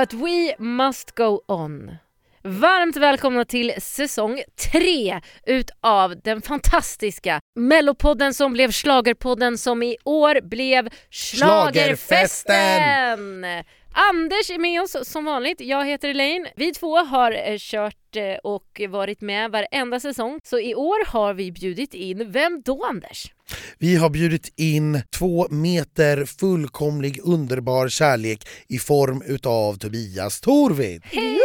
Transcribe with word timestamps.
But 0.00 0.14
we 0.14 0.54
must 0.58 1.14
go 1.14 1.40
on. 1.48 1.96
Varmt 2.42 2.96
välkomna 2.96 3.44
till 3.44 3.72
säsong 3.78 4.42
tre 4.72 5.20
utav 5.46 6.20
den 6.24 6.42
fantastiska 6.42 7.40
Mellopodden 7.54 8.34
som 8.34 8.52
blev 8.52 8.72
Schlagerpodden 8.72 9.58
som 9.58 9.82
i 9.82 9.96
år 10.04 10.40
blev 10.40 10.88
Schlagerfesten! 11.10 13.44
Anders 13.92 14.50
är 14.50 14.58
med 14.58 14.82
oss 14.82 14.96
som 15.02 15.24
vanligt, 15.24 15.60
jag 15.60 15.86
heter 15.86 16.08
Elaine. 16.08 16.46
Vi 16.56 16.72
två 16.72 16.96
har 16.98 17.32
eh, 17.32 17.56
kört 17.58 18.16
eh, 18.16 18.34
och 18.44 18.80
varit 18.88 19.20
med 19.20 19.50
varenda 19.50 20.00
säsong. 20.00 20.40
Så 20.44 20.58
i 20.58 20.74
år 20.74 21.06
har 21.06 21.34
vi 21.34 21.52
bjudit 21.52 21.94
in, 21.94 22.32
vem 22.32 22.62
då 22.64 22.84
Anders? 22.84 23.32
Vi 23.78 23.96
har 23.96 24.10
bjudit 24.10 24.52
in 24.56 25.02
två 25.18 25.46
meter 25.50 26.24
fullkomlig 26.24 27.20
underbar 27.24 27.88
kärlek 27.88 28.48
i 28.68 28.78
form 28.78 29.22
utav 29.26 29.74
Tobias 29.78 30.40
Torvid. 30.40 31.02
Hej! 31.04 31.38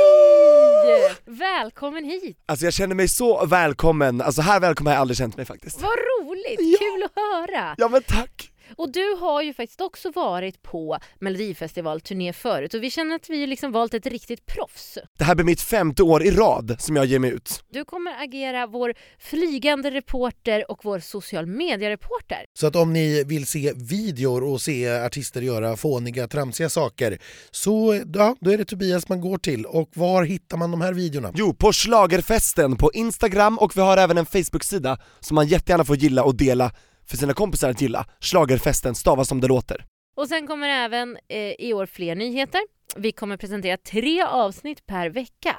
Välkommen 1.25 2.03
hit! 2.05 2.37
Alltså 2.45 2.65
jag 2.65 2.73
känner 2.73 2.95
mig 2.95 3.07
så 3.07 3.45
välkommen, 3.45 4.21
alltså 4.21 4.41
här 4.41 4.59
välkommen 4.59 4.87
har 4.91 4.95
jag 4.95 5.01
aldrig 5.01 5.17
känt 5.17 5.37
mig 5.37 5.45
faktiskt. 5.45 5.81
Vad 5.81 5.91
roligt, 5.91 6.59
Ja. 6.59 6.77
kul 6.79 7.03
att 7.03 7.11
höra! 7.15 7.75
Ja 7.77 7.87
men 7.87 8.03
tack! 8.03 8.51
Och 8.77 8.91
du 8.91 9.15
har 9.19 9.41
ju 9.41 9.53
faktiskt 9.53 9.81
också 9.81 10.11
varit 10.11 10.61
på 10.61 10.97
Melodifestivalturné 11.19 12.33
förut 12.33 12.73
och 12.73 12.83
vi 12.83 12.91
känner 12.91 13.15
att 13.15 13.29
vi 13.29 13.47
liksom 13.47 13.71
valt 13.71 13.93
ett 13.93 14.05
riktigt 14.05 14.45
proffs. 14.45 14.97
Det 15.17 15.23
här 15.23 15.35
blir 15.35 15.45
mitt 15.45 15.61
femte 15.61 16.03
år 16.03 16.23
i 16.23 16.31
rad 16.31 16.75
som 16.79 16.95
jag 16.95 17.05
ger 17.05 17.19
mig 17.19 17.31
ut. 17.31 17.63
Du 17.69 17.85
kommer 17.85 18.23
agera 18.23 18.67
vår 18.67 18.93
flygande 19.19 19.91
reporter 19.91 20.71
och 20.71 20.79
vår 20.83 20.99
social 20.99 21.45
media-reporter. 21.45 22.45
Så 22.53 22.67
att 22.67 22.75
om 22.75 22.93
ni 22.93 23.23
vill 23.23 23.45
se 23.45 23.73
videor 23.75 24.43
och 24.43 24.61
se 24.61 24.89
artister 24.89 25.41
göra 25.41 25.77
fåniga, 25.77 26.27
tramsiga 26.27 26.69
saker 26.69 27.17
så 27.51 28.01
ja, 28.13 28.35
då 28.39 28.51
är 28.51 28.57
det 28.57 28.65
Tobias 28.65 29.09
man 29.09 29.21
går 29.21 29.37
till. 29.37 29.65
Och 29.65 29.89
var 29.93 30.23
hittar 30.23 30.57
man 30.57 30.71
de 30.71 30.81
här 30.81 30.93
videorna? 30.93 31.31
Jo, 31.35 31.53
på 31.53 31.71
Schlagerfesten 31.71 32.75
på 32.75 32.91
Instagram 32.93 33.57
och 33.59 33.77
vi 33.77 33.81
har 33.81 33.97
även 33.97 34.17
en 34.17 34.25
Facebook-sida 34.25 34.97
som 35.19 35.35
man 35.35 35.47
jättegärna 35.47 35.85
får 35.85 35.95
gilla 35.95 36.23
och 36.23 36.35
dela 36.35 36.71
för 37.05 37.17
sina 37.17 37.33
kompisar 37.33 37.69
att 37.69 37.81
gilla. 37.81 38.05
Schlagerfesten 38.19 38.95
stavas 38.95 39.27
som 39.27 39.41
det 39.41 39.47
låter. 39.47 39.85
Och 40.17 40.27
sen 40.27 40.47
kommer 40.47 40.69
även 40.69 41.17
eh, 41.27 41.39
i 41.39 41.73
år 41.73 41.85
fler 41.85 42.15
nyheter. 42.15 42.61
Vi 42.95 43.11
kommer 43.11 43.37
presentera 43.37 43.77
tre 43.77 44.21
avsnitt 44.23 44.85
per 44.85 45.09
vecka. 45.09 45.55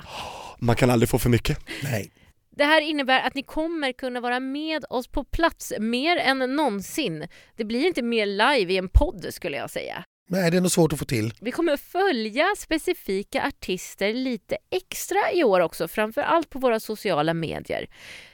Man 0.59 0.77
kan 0.77 0.91
aldrig 0.91 1.09
få 1.09 1.19
för 1.19 1.31
mycket. 1.31 1.59
Nej. 1.83 2.11
Det 2.57 2.65
här 2.65 2.81
innebär 2.81 3.21
att 3.21 3.35
ni 3.35 3.43
kommer 3.43 3.93
kunna 3.93 4.21
vara 4.21 4.41
med 4.41 4.85
oss 4.91 5.09
på 5.09 5.25
plats 5.25 5.73
mer 5.81 6.17
än 6.17 6.39
någonsin. 6.57 7.27
Det 7.57 7.65
blir 7.65 7.87
inte 7.87 8.03
mer 8.03 8.27
live 8.27 8.73
i 8.73 8.77
en 8.77 8.89
podd 8.89 9.27
skulle 9.31 9.57
jag 9.57 9.71
säga. 9.71 10.05
Nej, 10.29 10.51
det 10.51 10.57
är 10.57 10.61
nog 10.61 10.71
svårt 10.71 10.93
att 10.93 10.99
få 10.99 11.05
till. 11.05 11.33
Vi 11.41 11.53
kommer 11.53 11.77
följa 11.77 12.47
specifika 12.59 13.47
artister 13.47 14.15
lite 14.15 14.57
extra 14.71 15.33
i 15.33 15.45
år 15.45 15.61
också, 15.61 15.89
framför 15.89 16.21
allt 16.21 16.51
på 16.51 16.59
våra 16.59 16.81
sociala 16.81 17.35
medier. 17.35 17.87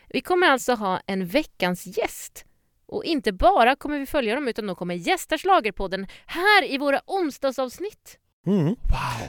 Vi 0.09 0.21
kommer 0.21 0.47
alltså 0.47 0.73
ha 0.73 1.01
en 1.07 1.27
veckans 1.27 1.87
gäst. 1.99 2.45
Och 2.93 3.05
inte 3.05 3.33
bara 3.33 3.77
kommer 3.77 3.99
vi 3.99 4.07
följa 4.07 4.35
dem 4.35 4.49
utan 4.49 4.67
de 4.67 4.77
kommer 4.77 4.95
gästa 4.95 5.39
Schlagerpodden 5.39 6.07
här 6.27 6.71
i 6.71 6.79
våra 6.79 7.01
onsdagsavsnitt. 7.07 8.19
Mm. 8.47 8.65
Wow. 8.67 8.77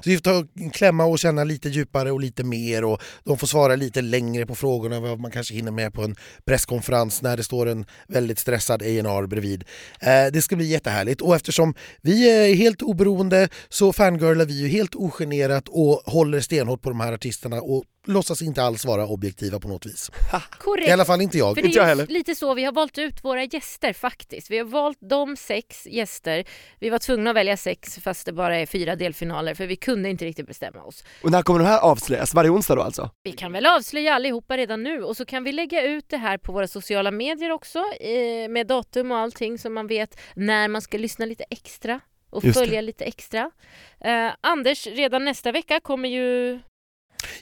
Så 0.03 0.09
vi 0.09 0.16
får 0.16 0.22
ta 0.22 0.45
en 0.55 0.70
klämma 0.70 1.05
och 1.05 1.20
känna 1.20 1.44
lite 1.44 1.70
djupare 1.70 2.11
och 2.11 2.20
lite 2.20 2.43
mer 2.43 2.83
och 2.83 3.02
de 3.23 3.37
får 3.37 3.48
svara 3.48 3.76
lite 3.76 4.02
längre 4.02 4.45
på 4.45 4.55
frågorna 4.55 4.99
vad 4.99 5.20
man 5.20 5.32
kanske 5.32 5.54
hinner 5.54 5.71
med 5.71 5.93
på 5.93 6.02
en 6.04 6.15
presskonferens 6.45 7.21
när 7.21 7.37
det 7.37 7.43
står 7.43 7.65
en 7.70 7.86
väldigt 8.08 8.39
stressad 8.39 8.82
A&R 8.82 9.27
bredvid. 9.27 9.64
Eh, 9.99 10.32
det 10.33 10.42
ska 10.42 10.55
bli 10.55 10.66
jättehärligt 10.66 11.21
och 11.21 11.36
eftersom 11.36 11.73
vi 12.02 12.30
är 12.30 12.55
helt 12.55 12.82
oberoende 12.82 13.49
så 13.70 13.93
fangirlar 13.93 14.45
vi 14.45 14.61
ju 14.61 14.67
helt 14.67 14.95
ogenerat 14.95 15.67
och 15.67 16.02
håller 16.05 16.39
stenhårt 16.39 16.82
på 16.82 16.89
de 16.89 16.99
här 16.99 17.14
artisterna 17.14 17.61
och 17.61 17.83
låtsas 18.05 18.41
inte 18.41 18.64
alls 18.64 18.86
vara 18.86 19.08
objektiva 19.08 19.59
på 19.59 19.67
något 19.67 19.86
vis. 19.86 20.11
Korrekt. 20.59 20.87
I 20.87 20.91
alla 20.91 21.05
fall 21.05 21.21
inte 21.21 21.37
jag. 21.37 21.55
För 21.55 21.61
det 21.61 21.75
är 21.75 22.08
lite 22.08 22.36
så 22.36 22.53
vi 22.53 22.64
har 22.64 22.71
valt 22.71 22.97
ut 22.97 23.23
våra 23.23 23.43
gäster 23.43 23.93
faktiskt. 23.93 24.52
Vi 24.52 24.58
har 24.58 24.65
valt 24.65 24.97
de 25.02 25.37
sex 25.37 25.87
gäster. 25.87 26.45
Vi 26.80 26.89
var 26.89 26.99
tvungna 26.99 27.30
att 27.30 27.36
välja 27.36 27.58
sex 27.58 27.99
fast 27.99 28.25
det 28.25 28.33
bara 28.33 28.58
är 28.58 28.65
fyra 28.65 28.95
delfinaler 28.95 29.53
för 29.55 29.67
vi 29.67 29.75
kunde 29.75 30.09
inte 30.09 30.25
riktigt 30.25 30.47
bestämma 30.47 30.83
oss. 30.83 31.03
Och 31.23 31.31
när 31.31 31.42
kommer 31.42 31.59
de 31.59 31.65
här 31.65 31.80
avslöjas? 31.80 32.33
Varje 32.33 32.49
onsdag 32.49 32.75
då 32.75 32.81
alltså? 32.81 33.09
Vi 33.23 33.31
kan 33.31 33.52
väl 33.52 33.65
avslöja 33.65 34.13
allihopa 34.13 34.58
redan 34.58 34.83
nu 34.83 35.03
och 35.03 35.17
så 35.17 35.25
kan 35.25 35.43
vi 35.43 35.52
lägga 35.52 35.83
ut 35.83 36.09
det 36.09 36.17
här 36.17 36.37
på 36.37 36.52
våra 36.52 36.67
sociala 36.67 37.11
medier 37.11 37.52
också 37.52 37.80
eh, 37.99 38.49
med 38.49 38.67
datum 38.67 39.11
och 39.11 39.17
allting 39.17 39.58
så 39.58 39.69
man 39.69 39.87
vet 39.87 40.19
när 40.36 40.67
man 40.67 40.81
ska 40.81 40.97
lyssna 40.97 41.25
lite 41.25 41.43
extra 41.49 41.99
och 42.30 42.43
Just 42.43 42.59
det. 42.59 42.65
följa 42.65 42.81
lite 42.81 43.05
extra. 43.05 43.52
Eh, 43.99 44.31
Anders, 44.42 44.87
redan 44.87 45.25
nästa 45.25 45.52
vecka 45.52 45.80
kommer 45.80 46.09
ju... 46.09 46.59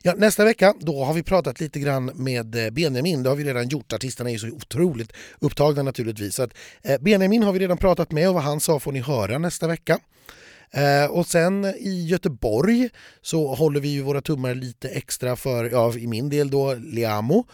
Ja, 0.01 0.13
nästa 0.17 0.45
vecka 0.45 0.73
då 0.79 1.03
har 1.03 1.13
vi 1.13 1.23
pratat 1.23 1.59
lite 1.59 1.79
grann 1.79 2.11
med 2.15 2.65
eh, 2.65 2.71
Benjamin. 2.71 3.23
Det 3.23 3.29
har 3.29 3.35
vi 3.35 3.43
redan 3.43 3.67
gjort. 3.67 3.93
Artisterna 3.93 4.29
är 4.29 4.33
ju 4.33 4.39
så 4.39 4.47
otroligt 4.47 5.13
upptagna 5.39 5.83
naturligtvis. 5.83 6.35
Så 6.35 6.43
att, 6.43 6.53
eh, 6.81 7.01
Benjamin 7.01 7.43
har 7.43 7.53
vi 7.53 7.59
redan 7.59 7.77
pratat 7.77 8.11
med 8.11 8.27
och 8.27 8.33
vad 8.33 8.43
han 8.43 8.59
sa 8.59 8.79
får 8.79 8.91
ni 8.91 8.99
höra 8.99 9.37
nästa 9.37 9.67
vecka. 9.67 9.99
Eh, 10.73 11.11
och 11.11 11.27
sen 11.27 11.65
i 11.65 12.05
Göteborg 12.07 12.89
så 13.21 13.55
håller 13.55 13.79
vi 13.79 13.87
ju 13.87 14.01
våra 14.01 14.21
tummar 14.21 14.55
lite 14.55 14.89
extra 14.89 15.35
för, 15.35 15.69
ja 15.69 15.93
i 15.93 16.07
min 16.07 16.29
del 16.29 16.49
då, 16.49 16.73
Liamo. 16.73 17.45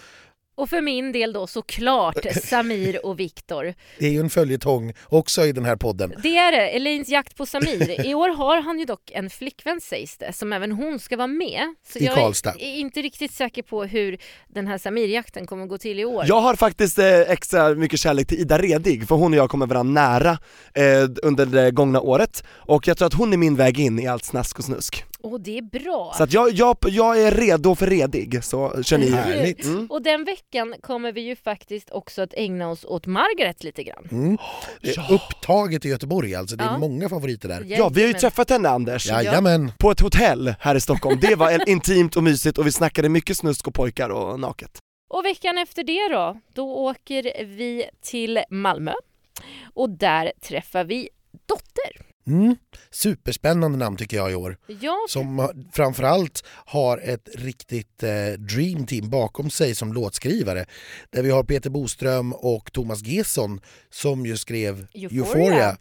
Och 0.58 0.70
för 0.70 0.82
min 0.82 1.12
del 1.12 1.34
då 1.34 1.48
såklart 1.48 2.26
Samir 2.44 3.06
och 3.06 3.20
Viktor. 3.20 3.74
Det 4.00 4.06
är 4.06 4.10
ju 4.10 4.20
en 4.20 4.30
följetong 4.30 4.94
också 5.06 5.46
i 5.46 5.52
den 5.52 5.66
här 5.66 5.76
podden. 5.76 6.14
Det 6.24 6.38
är 6.38 6.52
det, 6.52 6.70
Elins 6.70 7.10
jakt 7.10 7.38
på 7.38 7.46
Samir. 7.46 8.06
I 8.06 8.14
år 8.14 8.30
har 8.30 8.62
han 8.62 8.80
ju 8.80 8.86
dock 8.86 9.12
en 9.12 9.30
flickvän 9.30 9.82
sägs 9.82 10.18
det, 10.18 10.34
som 10.34 10.54
även 10.54 10.72
hon 10.72 11.00
ska 11.00 11.18
vara 11.18 11.28
med. 11.28 11.76
Så 11.94 12.00
I 12.00 12.06
jag 12.06 12.16
Karlstad. 12.16 12.54
är 12.60 12.76
inte 12.78 13.02
riktigt 13.02 13.32
säker 13.32 13.62
på 13.62 13.84
hur 13.84 14.18
den 14.48 14.68
här 14.68 14.78
Samir-jakten 14.78 15.48
kommer 15.48 15.64
att 15.64 15.70
gå 15.70 15.78
till 15.78 16.00
i 16.00 16.06
år. 16.06 16.26
Jag 16.28 16.42
har 16.42 16.56
faktiskt 16.56 17.00
eh, 17.00 17.20
extra 17.20 17.70
mycket 17.76 18.00
kärlek 18.00 18.28
till 18.28 18.40
Ida 18.40 18.58
Redig, 18.58 19.08
för 19.08 19.16
hon 19.16 19.34
och 19.34 19.40
jag 19.40 19.50
kommer 19.50 19.66
varandra 19.66 20.02
nära 20.02 20.38
eh, 20.74 21.10
under 21.24 21.46
det 21.46 21.72
gångna 21.72 22.02
året 22.02 22.44
och 22.50 22.88
jag 22.88 22.98
tror 22.98 23.06
att 23.08 23.14
hon 23.14 23.34
är 23.34 23.38
min 23.38 23.56
väg 23.56 23.80
in 23.80 24.00
i 24.00 24.08
allt 24.08 24.26
snask 24.26 24.60
och 24.60 24.66
snusk. 24.66 25.06
Och 25.24 25.42
det 25.42 25.58
är 25.58 25.62
bra. 25.62 26.14
Så 26.18 26.24
att 26.24 26.34
jag, 26.34 26.52
jag, 26.52 26.78
jag 26.88 27.22
är 27.24 27.32
redo 27.32 27.76
för 27.76 27.88
redig, 27.88 28.44
så 28.44 28.84
känner 28.84 29.06
ni 29.06 29.12
Härligt. 29.12 29.64
Mm. 29.66 29.88
Och 29.90 30.02
den 30.02 30.24
veckan 30.24 30.76
kommer 30.82 31.12
vi 31.12 31.22
ju 31.22 31.36
faktiskt 31.36 31.90
också 31.92 32.22
att 32.22 32.34
ägna 32.34 32.70
oss 32.70 32.86
åt 32.86 33.06
Margaret 33.08 33.64
lite 33.64 33.84
grann. 33.84 34.08
Mm. 34.12 34.38
Det 34.82 34.90
är 34.90 34.94
Ja. 34.98 35.16
Upptaget 35.16 35.86
i 35.86 35.90
Göteborg 35.90 36.36
alltså. 36.36 36.56
Det 36.56 36.64
är 36.64 36.68
Ja. 36.68 36.78
många 36.78 37.10
favoriter 37.10 37.50
där. 37.50 37.64
Ja, 37.68 37.90
vi 37.90 38.02
har 38.02 38.08
ju 38.08 38.14
träffat 38.14 38.50
henne 38.50 38.70
Anders, 38.70 39.08
Jajamän. 39.08 39.72
på 39.78 39.92
ett 39.92 40.00
hotell 40.00 40.54
här 40.60 40.76
i 40.76 40.82
Stockholm. 40.82 41.20
Det 41.22 41.36
var 41.36 41.52
en- 41.52 41.62
intimt 41.70 42.16
och 42.18 42.24
mysigt 42.24 42.58
och 42.58 42.68
vi 42.68 42.72
snackade 42.72 43.10
mycket 43.10 43.38
snusk 43.38 43.68
och 43.68 43.74
pojkar 43.74 44.10
och 44.10 44.40
naket. 44.40 44.72
Och 45.10 45.26
veckan 45.26 45.58
efter 45.58 45.84
det 45.84 46.16
då, 46.16 46.40
då 46.54 46.76
åker 46.76 47.46
vi 47.46 47.86
till 48.02 48.40
Malmö. 48.50 48.94
Och 49.74 49.90
där 49.90 50.32
träffar 50.42 50.84
vi 50.84 51.10
Dotter. 51.46 52.06
Mm. 52.28 52.56
Superspännande 52.92 53.78
namn 53.78 53.98
tycker 53.98 54.18
jag 54.18 54.32
i 54.32 54.36
år. 54.36 54.58
Ja, 54.82 54.98
som 55.10 55.50
framförallt 55.74 56.44
har 56.66 56.98
ett 56.98 57.30
riktigt 57.36 58.04
eh, 58.04 58.10
dream 58.40 58.86
team 58.86 59.10
bakom 59.10 59.50
sig 59.50 59.76
som 59.76 59.94
låtskrivare. 59.94 60.66
Där 61.10 61.24
vi 61.24 61.30
har 61.30 61.44
Peter 61.44 61.70
Boström 61.70 62.34
och 62.34 62.74
Thomas 62.74 63.04
Gesson 63.04 63.62
som 63.90 64.26
ju 64.26 64.38
skrev 64.38 64.88
Euphoria. 64.94 65.26
Euphoria. 65.26 65.78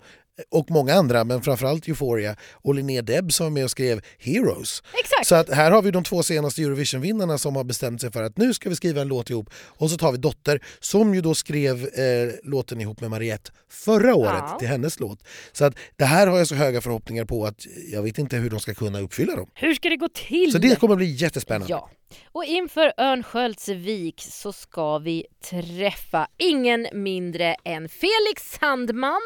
Och 0.51 0.71
många 0.71 0.95
andra, 0.95 1.25
men 1.25 1.43
framförallt 1.43 1.89
Euphoria. 1.89 2.37
Och 2.53 2.75
Linnea 2.75 3.03
Deb 3.03 3.33
som 3.33 3.47
var 3.47 3.51
med 3.51 3.65
och 3.65 3.71
skrev 3.71 4.01
Heroes. 4.19 4.83
exakt. 5.03 5.27
Så 5.27 5.35
att 5.35 5.51
här 5.51 5.71
har 5.71 5.83
vi 5.83 5.91
de 5.91 6.05
två 6.05 6.23
senaste 6.23 6.63
Eurovision-vinnarna 6.63 7.39
som 7.39 7.57
har 7.57 7.65
bestämt 7.65 8.01
sig 8.01 8.13
för 8.13 8.23
att 8.23 8.37
nu 8.39 8.55
ska 8.55 8.69
vi 8.69 8.77
skriva 8.77 9.01
en 9.01 9.09
låt 9.09 9.31
ihop. 9.31 9.51
Och 9.67 9.91
så 9.91 9.97
tar 9.97 10.13
vi 10.13 10.19
Dotter 10.19 10.61
som 10.81 11.15
ju 11.15 11.21
då 11.21 11.35
skrev 11.35 11.85
eh, 11.87 12.33
låten 12.43 12.81
ihop 12.81 13.01
med 13.01 13.11
Mariette 13.11 13.51
förra 13.71 14.15
året 14.15 14.33
Ja. 14.51 14.57
till 14.59 14.69
hennes 14.69 15.01
låt. 15.01 15.19
Så 15.53 15.65
att 15.65 15.75
det 15.97 16.05
här 16.05 16.27
har 16.27 16.39
jag 16.39 16.47
så 16.49 16.55
höga 16.55 16.81
förhoppningar 16.81 17.25
på 17.25 17.47
att 17.47 17.67
jag 17.93 18.03
vet 18.03 18.19
inte 18.19 18.37
hur 18.37 18.51
de 18.51 18.61
ska 18.61 18.75
kunna 18.75 19.01
uppfylla 19.01 19.37
dem. 19.37 19.51
Hur 19.55 19.75
ska 19.75 19.89
det 19.89 19.97
gå 19.97 20.09
till? 20.29 20.53
Så 20.53 20.59
det 20.59 20.81
kommer 20.81 20.97
bli 20.97 21.07
jättespännande. 21.07 21.67
Ja. 21.71 21.91
Och 22.33 22.45
inför 22.45 22.93
Örnsköldsvik 22.99 24.21
så 24.31 24.53
ska 24.53 24.99
vi 24.99 25.25
träffa 25.51 26.27
ingen 26.39 26.87
mindre 26.93 27.55
än 27.65 27.89
Felix 27.89 28.59
Sandman. 28.61 29.21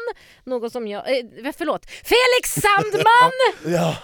Någon 0.45 0.71
som 0.71 0.87
jag... 0.87 1.17
Eh, 1.17 1.51
förlåt. 1.57 1.85
Felix 1.85 2.53
Sandman! 2.61 3.73
Ja. 3.75 3.95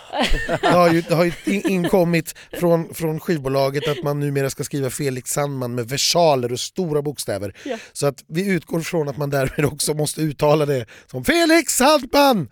Det 0.61 0.67
har 0.67 0.93
ju, 0.93 1.01
det 1.01 1.15
har 1.15 1.23
ju 1.25 1.31
in- 1.45 1.67
inkommit 1.67 2.35
från, 2.59 2.93
från 2.93 3.19
skivbolaget 3.19 3.87
att 3.87 4.03
man 4.03 4.19
numera 4.19 4.49
ska 4.49 4.63
skriva 4.63 4.89
Felix 4.89 5.31
Sandman 5.31 5.75
med 5.75 5.89
versaler 5.89 6.51
och 6.53 6.59
stora 6.59 7.01
bokstäver. 7.01 7.53
Ja. 7.65 7.77
Så 7.93 8.07
att 8.07 8.23
vi 8.27 8.47
utgår 8.47 8.79
från 8.81 9.09
att 9.09 9.17
man 9.17 9.29
därmed 9.29 9.65
också 9.65 9.93
måste 9.93 10.21
uttala 10.21 10.65
det 10.65 10.85
som 11.11 11.25
Felix 11.25 11.73
Sandman! 11.73 12.49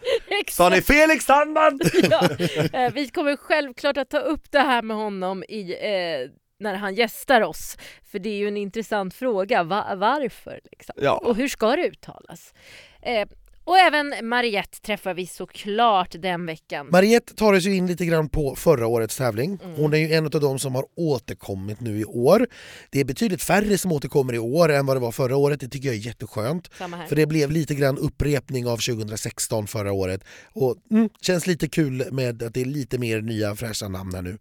Sa 0.49 0.69
ni 0.69 0.81
Felix 0.81 1.25
Sandman? 1.25 1.79
ja. 2.09 2.29
Eh, 2.73 2.93
Vi 2.93 3.07
kommer 3.09 3.35
självklart 3.35 3.97
att 3.97 4.09
ta 4.09 4.19
upp 4.19 4.51
det 4.51 4.59
här 4.59 4.81
med 4.81 4.97
honom 4.97 5.43
i, 5.49 5.71
eh, 5.73 6.29
när 6.59 6.75
han 6.75 6.95
gästar 6.95 7.41
oss. 7.41 7.77
För 8.11 8.19
det 8.19 8.29
är 8.29 8.37
ju 8.37 8.47
en 8.47 8.57
intressant 8.57 9.13
fråga. 9.13 9.63
Va- 9.63 9.93
varför? 9.95 10.59
Liksom? 10.71 10.95
Ja. 10.97 11.17
Och 11.17 11.35
hur 11.35 11.47
ska 11.47 11.75
det 11.75 11.87
uttalas? 11.87 12.53
Eh, 13.01 13.27
Och 13.65 13.77
även 13.77 14.13
Mariette 14.21 14.81
träffar 14.81 15.13
vi 15.13 15.27
såklart 15.27 16.15
den 16.19 16.45
veckan. 16.45 16.87
Mariette 16.91 17.35
tar 17.35 17.53
ju 17.53 17.75
in 17.75 17.87
lite 17.87 18.05
grann 18.05 18.29
på 18.29 18.55
förra 18.55 18.87
årets 18.87 19.17
tävling. 19.17 19.59
Mm. 19.63 19.75
Hon 19.75 19.93
är 19.93 19.97
ju 19.97 20.13
en 20.13 20.25
av 20.25 20.31
de 20.31 20.59
som 20.59 20.75
har 20.75 20.85
återkommit 20.95 21.79
nu 21.79 21.99
i 21.99 22.05
år. 22.05 22.47
Det 22.89 22.99
är 22.99 23.05
betydligt 23.05 23.43
färre 23.43 23.77
som 23.77 23.91
återkommer 23.91 24.33
i 24.33 24.39
år 24.39 24.71
än 24.71 24.85
vad 24.85 24.95
det 24.95 24.99
var 24.99 25.11
förra 25.11 25.37
året. 25.37 25.59
Det 25.59 25.67
tycker 25.67 25.87
jag 25.87 25.95
är 25.95 25.99
jätteskönt. 25.99 26.73
För 27.09 27.15
det 27.15 27.25
blev 27.25 27.51
lite 27.51 27.75
grann 27.75 27.97
upprepning 27.97 28.67
av 28.67 28.77
2016 28.77 29.67
förra 29.67 29.91
året. 29.91 30.23
Och 30.53 30.75
mm, 30.91 31.09
känns 31.21 31.47
lite 31.47 31.67
kul 31.67 32.05
med 32.11 32.43
att 32.43 32.53
det 32.53 32.61
är 32.61 32.65
lite 32.65 32.97
mer 32.97 33.21
nya 33.21 33.55
fräscha 33.55 33.87
namn 33.87 34.15
här 34.15 34.21
nu. 34.21 34.37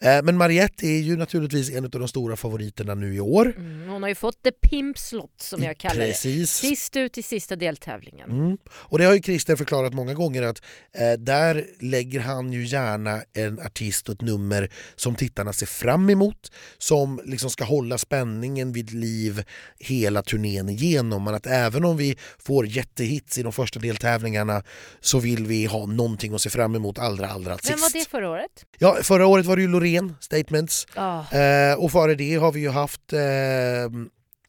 Eh, 0.00 0.22
men 0.22 0.36
Mariette 0.36 0.86
är 0.86 1.00
ju 1.00 1.16
naturligtvis 1.16 1.70
en 1.70 1.84
av 1.84 1.90
de 1.90 2.08
stora 2.08 2.36
favoriterna 2.36 2.94
nu 2.94 3.14
i 3.14 3.20
år. 3.20 3.54
Mm, 3.56 3.88
hon 3.88 4.02
har 4.02 4.08
ju 4.08 4.14
fått 4.14 4.42
the 4.42 4.52
pimp 4.52 4.98
slot 4.98 5.40
som 5.40 5.62
jag 5.62 5.78
kallar 5.78 6.00
det. 6.00 6.06
Precis. 6.06 6.50
Sist 6.50 6.96
ut 6.96 7.18
i 7.18 7.22
sista 7.22 7.56
deltävlingen. 7.56 8.58
Och 8.72 8.98
det 8.98 9.04
har 9.04 9.14
ju 9.14 9.22
Christer 9.22 9.56
förklarat 9.56 9.94
många 9.94 10.14
gånger 10.14 10.42
att 10.42 10.62
eh, 10.92 11.12
där 11.12 11.66
lägger 11.80 12.20
han 12.20 12.52
ju 12.52 12.64
gärna 12.66 13.22
en 13.32 13.60
artist 13.60 14.08
och 14.08 14.14
ett 14.14 14.20
nummer 14.20 14.70
som 14.96 15.14
tittarna 15.14 15.52
ser 15.52 15.66
fram 15.66 16.10
emot, 16.10 16.52
som 16.78 17.20
liksom 17.24 17.50
ska 17.50 17.64
hålla 17.64 17.98
spänningen 17.98 18.72
vid 18.72 18.94
liv 18.94 19.44
hela 19.78 20.22
turnén 20.22 20.68
igenom. 20.68 21.24
Men 21.24 21.34
att 21.34 21.46
även 21.46 21.84
om 21.84 21.96
vi 21.96 22.16
får 22.38 22.66
jättehits 22.66 23.38
i 23.38 23.42
de 23.42 23.52
första 23.52 23.80
deltävlingarna 23.80 24.62
så 25.00 25.18
vill 25.18 25.46
vi 25.46 25.66
ha 25.66 25.86
någonting 25.86 26.34
att 26.34 26.40
se 26.40 26.50
fram 26.50 26.74
emot 26.74 26.98
allra 26.98 27.28
allra 27.28 27.58
sist. 27.58 27.70
Vem 27.70 27.80
var 27.80 27.90
det 27.92 28.08
förra 28.08 28.30
året? 28.30 28.64
Ja, 28.78 28.96
förra 29.02 29.26
året 29.26 29.46
var 29.46 29.56
det 29.56 29.62
ju 29.62 29.68
Loreen, 29.68 30.14
Statements. 30.20 30.86
Ah, 30.94 31.22
Eh, 31.36 31.74
och 31.74 31.92
före 31.92 32.14
det 32.14 32.34
har 32.34 32.52
vi 32.52 32.60
ju 32.60 32.70
haft 32.70 33.12
eh, 33.12 33.20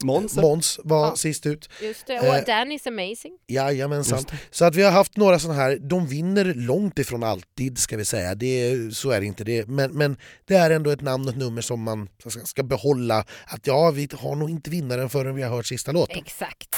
Måns? 0.03 0.35
Måns 0.35 0.79
var 0.83 1.07
Ja. 1.07 1.15
sist 1.15 1.45
ut. 1.45 1.69
just 1.81 2.07
det. 2.07 2.19
Och 2.19 2.25
Eh, 2.25 2.43
Danny's 2.43 2.87
amazing. 2.87 3.37
Jajamensan. 3.47 4.25
Så 4.51 4.65
att 4.65 4.75
vi 4.75 4.83
har 4.83 4.91
haft 4.91 5.17
några 5.17 5.39
sådana 5.39 5.59
här, 5.59 5.77
de 5.81 6.07
vinner 6.07 6.53
långt 6.55 6.99
ifrån 6.99 7.23
alltid 7.23 7.77
ska 7.77 7.97
vi 7.97 8.05
säga, 8.05 8.35
det, 8.35 8.45
är- 8.47 8.89
så 8.91 9.09
är 9.11 9.19
det 9.19 9.25
inte. 9.25 9.43
Det, 9.43 9.67
men, 9.67 9.91
men 9.91 10.17
det 10.45 10.55
är 10.55 10.69
ändå 10.71 10.89
ett 10.91 11.01
namn 11.01 11.23
och 11.27 11.29
ett 11.33 11.37
nummer 11.37 11.61
som 11.61 11.81
man 11.83 12.09
ska, 12.27 12.39
ska 12.39 12.63
behålla. 12.63 13.25
Att 13.45 13.67
ja, 13.67 13.91
vi 13.91 14.07
har 14.13 14.35
nog 14.35 14.49
inte 14.49 14.69
vinnaren 14.69 15.09
förrän 15.09 15.35
vi 15.35 15.41
har 15.43 15.49
hört 15.55 15.65
sista 15.65 15.91
låten. 15.91 16.17
Exakt. 16.17 16.75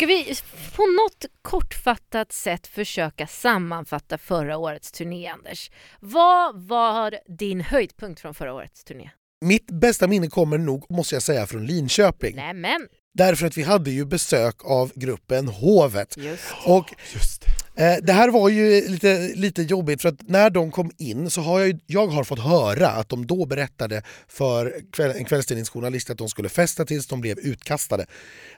Ska 0.00 0.06
vi 0.06 0.34
på 0.76 0.82
något 0.82 1.24
kortfattat 1.42 2.32
sätt 2.32 2.66
försöka 2.66 3.26
sammanfatta 3.26 4.18
förra 4.18 4.56
årets 4.56 4.92
turné, 4.92 5.26
Anders? 5.26 5.70
Vad 6.00 6.62
var 6.62 7.14
din 7.38 7.60
höjdpunkt 7.60 8.20
från 8.20 8.34
förra 8.34 8.54
årets 8.54 8.84
turné? 8.84 9.10
Mitt 9.44 9.66
bästa 9.70 10.06
minne 10.06 10.26
kommer 10.28 10.58
nog, 10.58 10.90
måste 10.90 11.14
jag 11.14 11.22
säga, 11.22 11.46
från 11.46 11.66
Linköping. 11.66 12.36
Nämen, 12.36 12.88
Därför 13.14 13.46
att 13.46 13.56
vi 13.56 13.62
hade 13.62 13.90
ju 13.90 14.04
besök 14.04 14.64
av 14.64 14.92
gruppen 14.94 15.48
Hovet. 15.48 16.16
just 16.16 16.54
Och 16.66 16.94
Just 17.14 17.44
Eh, 17.74 17.96
det. 18.02 18.12
Här 18.12 18.28
var 18.28 18.48
ju 18.48 18.88
lite, 18.88 19.32
lite 19.34 19.62
jobbigt 19.62 20.02
för 20.02 20.08
att 20.08 20.28
när 20.28 20.50
de 20.50 20.70
kom 20.70 20.90
in 20.98 21.30
så 21.30 21.40
har 21.40 21.60
jag, 21.60 21.80
jag 21.86 22.06
har 22.06 22.24
fått 22.24 22.38
höra 22.38 22.88
att 22.88 23.08
de 23.08 23.26
då 23.26 23.46
berättade 23.46 24.02
för 24.28 24.74
kväll, 24.92 25.12
en 25.16 25.24
kvällstidningsjournalist 25.24 26.10
att 26.10 26.18
de 26.18 26.28
skulle 26.28 26.48
festa 26.48 26.84
tills 26.84 27.06
de 27.06 27.20
blev 27.20 27.38
utkastade. 27.38 28.06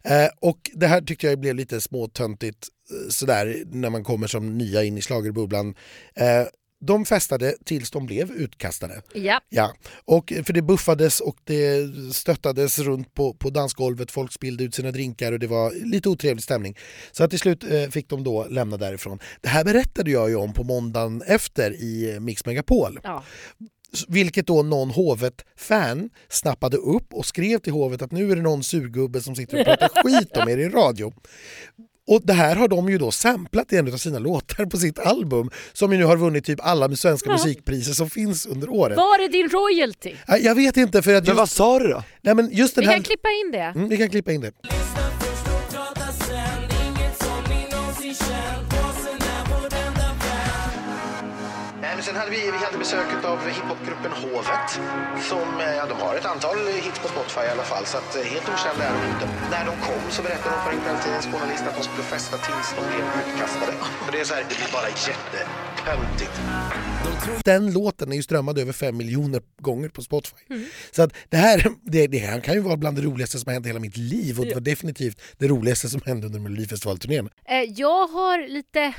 Eh, 0.02 0.28
och 0.40 0.70
det 0.74 0.86
här 0.86 1.00
tyckte 1.00 1.26
jag 1.26 1.40
blev 1.40 1.54
lite 1.54 1.80
småtöntigt 1.80 2.68
eh, 2.90 3.08
sådär 3.10 3.62
när 3.66 3.90
man 3.90 4.04
kommer 4.04 4.26
som 4.26 4.58
nya 4.58 4.84
in 4.84 4.98
i 4.98 5.02
schlagerbubblan. 5.02 5.74
Eh, 6.14 6.46
de 6.86 7.04
festade 7.04 7.54
tills 7.64 7.90
de 7.90 8.06
blev 8.06 8.30
utkastade. 8.30 9.02
Ja, 9.14 9.40
Ja, 9.48 9.74
och 10.04 10.32
för 10.44 10.52
det 10.52 10.62
buffades 10.62 11.20
och 11.20 11.36
det 11.44 11.86
stöttades 12.14 12.78
runt 12.78 13.14
på, 13.14 13.34
på 13.34 13.50
dansgolvet, 13.50 14.10
folk 14.10 14.32
spillde 14.32 14.64
ut 14.64 14.74
sina 14.74 14.90
drinkar 14.90 15.32
och 15.32 15.38
det 15.38 15.46
var 15.46 15.70
lite 15.84 16.08
otrevlig 16.08 16.42
stämning. 16.44 16.78
Så 17.12 17.24
att 17.24 17.30
till 17.30 17.38
slut 17.38 17.64
eh, 17.64 17.88
fick 17.88 18.08
de 18.08 18.24
då 18.24 18.46
lämna 18.48 18.76
därifrån. 18.76 19.18
Det 19.40 19.48
här 19.48 19.64
berättade 19.64 20.10
jag 20.10 20.28
ju 20.28 20.36
om 20.36 20.52
på 20.52 20.64
måndagen 20.64 21.22
efter 21.26 21.72
i 21.72 22.20
Mix 22.20 22.46
Megapol. 22.46 23.00
ja. 23.02 23.24
Vilket 24.08 24.46
då 24.46 24.62
någon 24.62 24.90
Hovet-fan 24.90 26.10
snappade 26.28 26.76
upp 26.76 27.14
och 27.14 27.26
skrev 27.26 27.58
till 27.58 27.72
Hovet 27.72 28.02
att 28.02 28.12
nu 28.12 28.32
är 28.32 28.36
det 28.36 28.42
någon 28.42 28.62
surgubbe 28.62 29.20
som 29.20 29.36
sitter 29.36 29.60
och 29.60 29.64
pratar 29.64 29.88
skit 30.02 30.36
om 30.36 30.48
er 30.48 30.58
i 30.58 30.68
radio. 30.68 31.12
Och 32.08 32.20
det 32.24 32.32
här 32.32 32.56
har 32.56 32.68
de 32.68 32.88
ju 32.88 32.98
då 32.98 33.10
samplat 33.10 33.72
i 33.72 33.76
en 33.76 33.92
av 33.92 33.96
sina 33.96 34.18
låtar 34.18 34.66
på 34.66 34.76
sitt 34.76 34.98
album 34.98 35.50
som 35.72 35.92
ju 35.92 35.98
nu 35.98 36.04
har 36.04 36.16
vunnit 36.16 36.44
typ 36.44 36.58
alla 36.62 36.96
svenska 36.96 37.30
Ja. 37.30 37.32
musikpriser 37.32 37.92
som 37.92 38.10
finns 38.10 38.46
under 38.46 38.70
året. 38.70 38.96
Var 38.96 39.18
är 39.24 39.28
din 39.28 39.48
royalty? 39.48 40.14
Ja, 40.26 40.36
Jag 40.36 40.54
vet 40.54 40.76
inte 40.76 41.02
för 41.02 41.14
att 41.14 41.22
Men 41.22 41.26
just, 41.28 41.38
vad 41.38 41.50
sa 41.50 41.78
du 41.78 41.88
då? 41.88 42.02
nej 42.20 42.34
men 42.34 42.48
just 42.52 42.74
den 42.74 42.82
Vi 42.82 42.86
här... 42.86 42.94
kan 42.94 43.02
klippa 43.02 43.28
in 43.44 43.50
det. 43.52 43.58
Mm, 43.78 43.88
vi 43.88 43.96
kan 43.96 44.10
klippa 44.10 44.32
in 44.32 44.40
det. 44.40 44.52
Sen 52.12 52.20
hade 52.20 52.30
vi, 52.30 52.42
vi 52.56 52.60
hade 52.66 52.78
besöket 52.78 53.24
av 53.24 53.38
hiphopgruppen 53.48 54.12
Hovet. 54.22 54.68
Som, 55.30 55.48
eh, 55.60 55.74
ja, 55.78 55.84
de 55.92 55.96
har 56.04 56.14
ett 56.16 56.28
antal 56.34 56.56
hits 56.86 56.98
på 57.02 57.08
Spotify 57.14 57.44
i 57.48 57.52
alla 57.56 57.66
fall, 57.72 57.84
så 57.86 57.96
att, 57.98 58.10
eh, 58.16 58.22
helt 58.32 58.48
okända 58.54 58.82
är 58.88 58.92
de 58.98 59.02
inte. 59.12 59.26
När 59.54 59.64
de 59.70 59.74
kom 59.88 60.02
så 60.10 60.22
berättade 60.22 60.52
de 60.56 60.60
för 60.64 60.72
en 60.76 60.80
kvällstidningsjournalist 60.84 61.64
att 61.68 61.76
de 61.78 61.82
skulle 61.88 62.06
festa 62.14 62.36
tills 62.46 62.68
de 62.76 62.82
blev 62.90 63.04
utkastade. 63.20 63.72
Och 64.06 64.12
det 64.12 64.20
är 64.20 64.24
så 64.24 64.34
här, 64.34 64.42
det 64.50 64.56
blir 64.60 64.72
bara 64.78 64.88
jättetöntigt. 65.08 66.36
Den 67.44 67.72
låten 67.72 68.12
är 68.12 68.16
ju 68.16 68.22
strömmad 68.22 68.58
över 68.58 68.72
fem 68.72 68.96
miljoner 68.96 69.42
gånger 69.62 69.88
på 69.88 70.02
Spotify. 70.02 70.36
Så 70.90 71.02
att 71.02 71.12
det, 71.28 71.36
här, 71.36 71.66
det, 71.82 72.06
det 72.06 72.18
här 72.18 72.40
kan 72.40 72.54
ju 72.54 72.60
vara 72.60 72.76
bland 72.76 72.96
det 72.96 73.02
roligaste 73.02 73.38
som 73.38 73.48
har 73.48 73.52
hänt 73.52 73.66
i 73.66 73.68
hela 73.68 73.80
mitt 73.80 73.96
liv 73.96 74.38
och 74.40 74.46
det 74.46 74.54
var 74.54 74.60
definitivt 74.60 75.20
det 75.38 75.48
roligaste 75.48 75.88
som 75.88 76.00
hände 76.04 76.26
under 76.26 76.40
Melodifestivalturnén. 76.40 77.28
Eh, 77.48 77.62
Jag 77.62 78.06
har 78.06 78.48
lite 78.48 78.94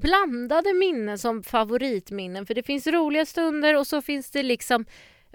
blandade 0.00 0.72
minnen 0.74 1.18
som 1.18 1.42
favoritminnen 1.42 2.46
för 2.46 2.54
det 2.54 2.62
finns 2.62 2.86
roliga 2.86 3.26
stunder 3.26 3.76
och 3.76 3.86
så 3.86 4.02
finns 4.02 4.30
det 4.30 4.42
liksom 4.42 4.84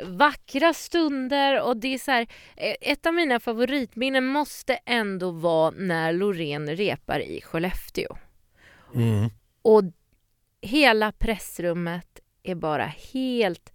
vackra 0.03 0.73
stunder 0.73 1.61
och 1.61 1.77
det 1.77 1.93
är 1.93 1.97
så 1.97 2.11
här, 2.11 2.27
eh, 2.57 2.75
ett 2.81 3.05
av 3.05 3.13
mina 3.13 3.39
favoritminnen 3.39 4.25
måste 4.25 4.79
ändå 4.85 5.31
vara 5.31 5.71
när 5.71 6.13
Loreen 6.13 6.75
repar 6.75 7.19
i 7.19 7.41
Skellefteå 7.41 8.17
Mm. 8.95 9.29
och 9.61 9.83
hela 10.61 11.11
pressrummet 11.11 12.19
är 12.43 12.55
bara 12.55 12.85
helt 13.13 13.73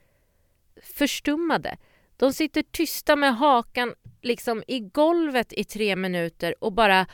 förstummade. 0.82 1.76
De 2.16 2.32
sitter 2.32 2.62
tysta 2.62 3.16
med 3.16 3.36
hakan 3.36 3.94
liksom 4.22 4.62
i 4.66 4.80
golvet 4.80 5.52
i 5.52 5.64
tre 5.64 5.96
minuter 5.96 6.54
och 6.64 6.72
bara 6.72 7.06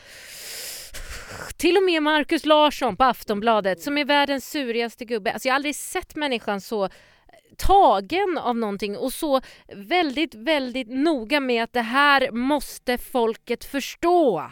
till 1.57 1.77
och 1.77 1.83
med 1.83 2.03
Markus 2.03 2.47
Larsson 2.47 2.97
på 2.97 3.05
Aftonbladet 3.05 3.81
som 3.83 3.99
är 3.99 4.05
världens 4.05 4.51
surigaste 4.51 5.05
gubbe. 5.05 5.33
Alltså 5.33 5.49
jag 5.49 5.53
har 5.53 5.57
aldrig 5.57 5.77
sett 5.77 6.17
människan 6.17 6.61
så 6.61 6.89
tagen 7.57 8.39
av 8.39 8.57
någonting 8.57 8.97
och 8.97 9.13
så 9.13 9.41
väldigt, 9.75 10.35
väldigt 10.35 10.89
noga 10.91 11.41
med 11.41 11.63
att 11.65 11.73
det 11.73 11.81
här 11.81 12.31
måste 12.31 12.99
folket 12.99 13.65
förstå. 13.65 14.51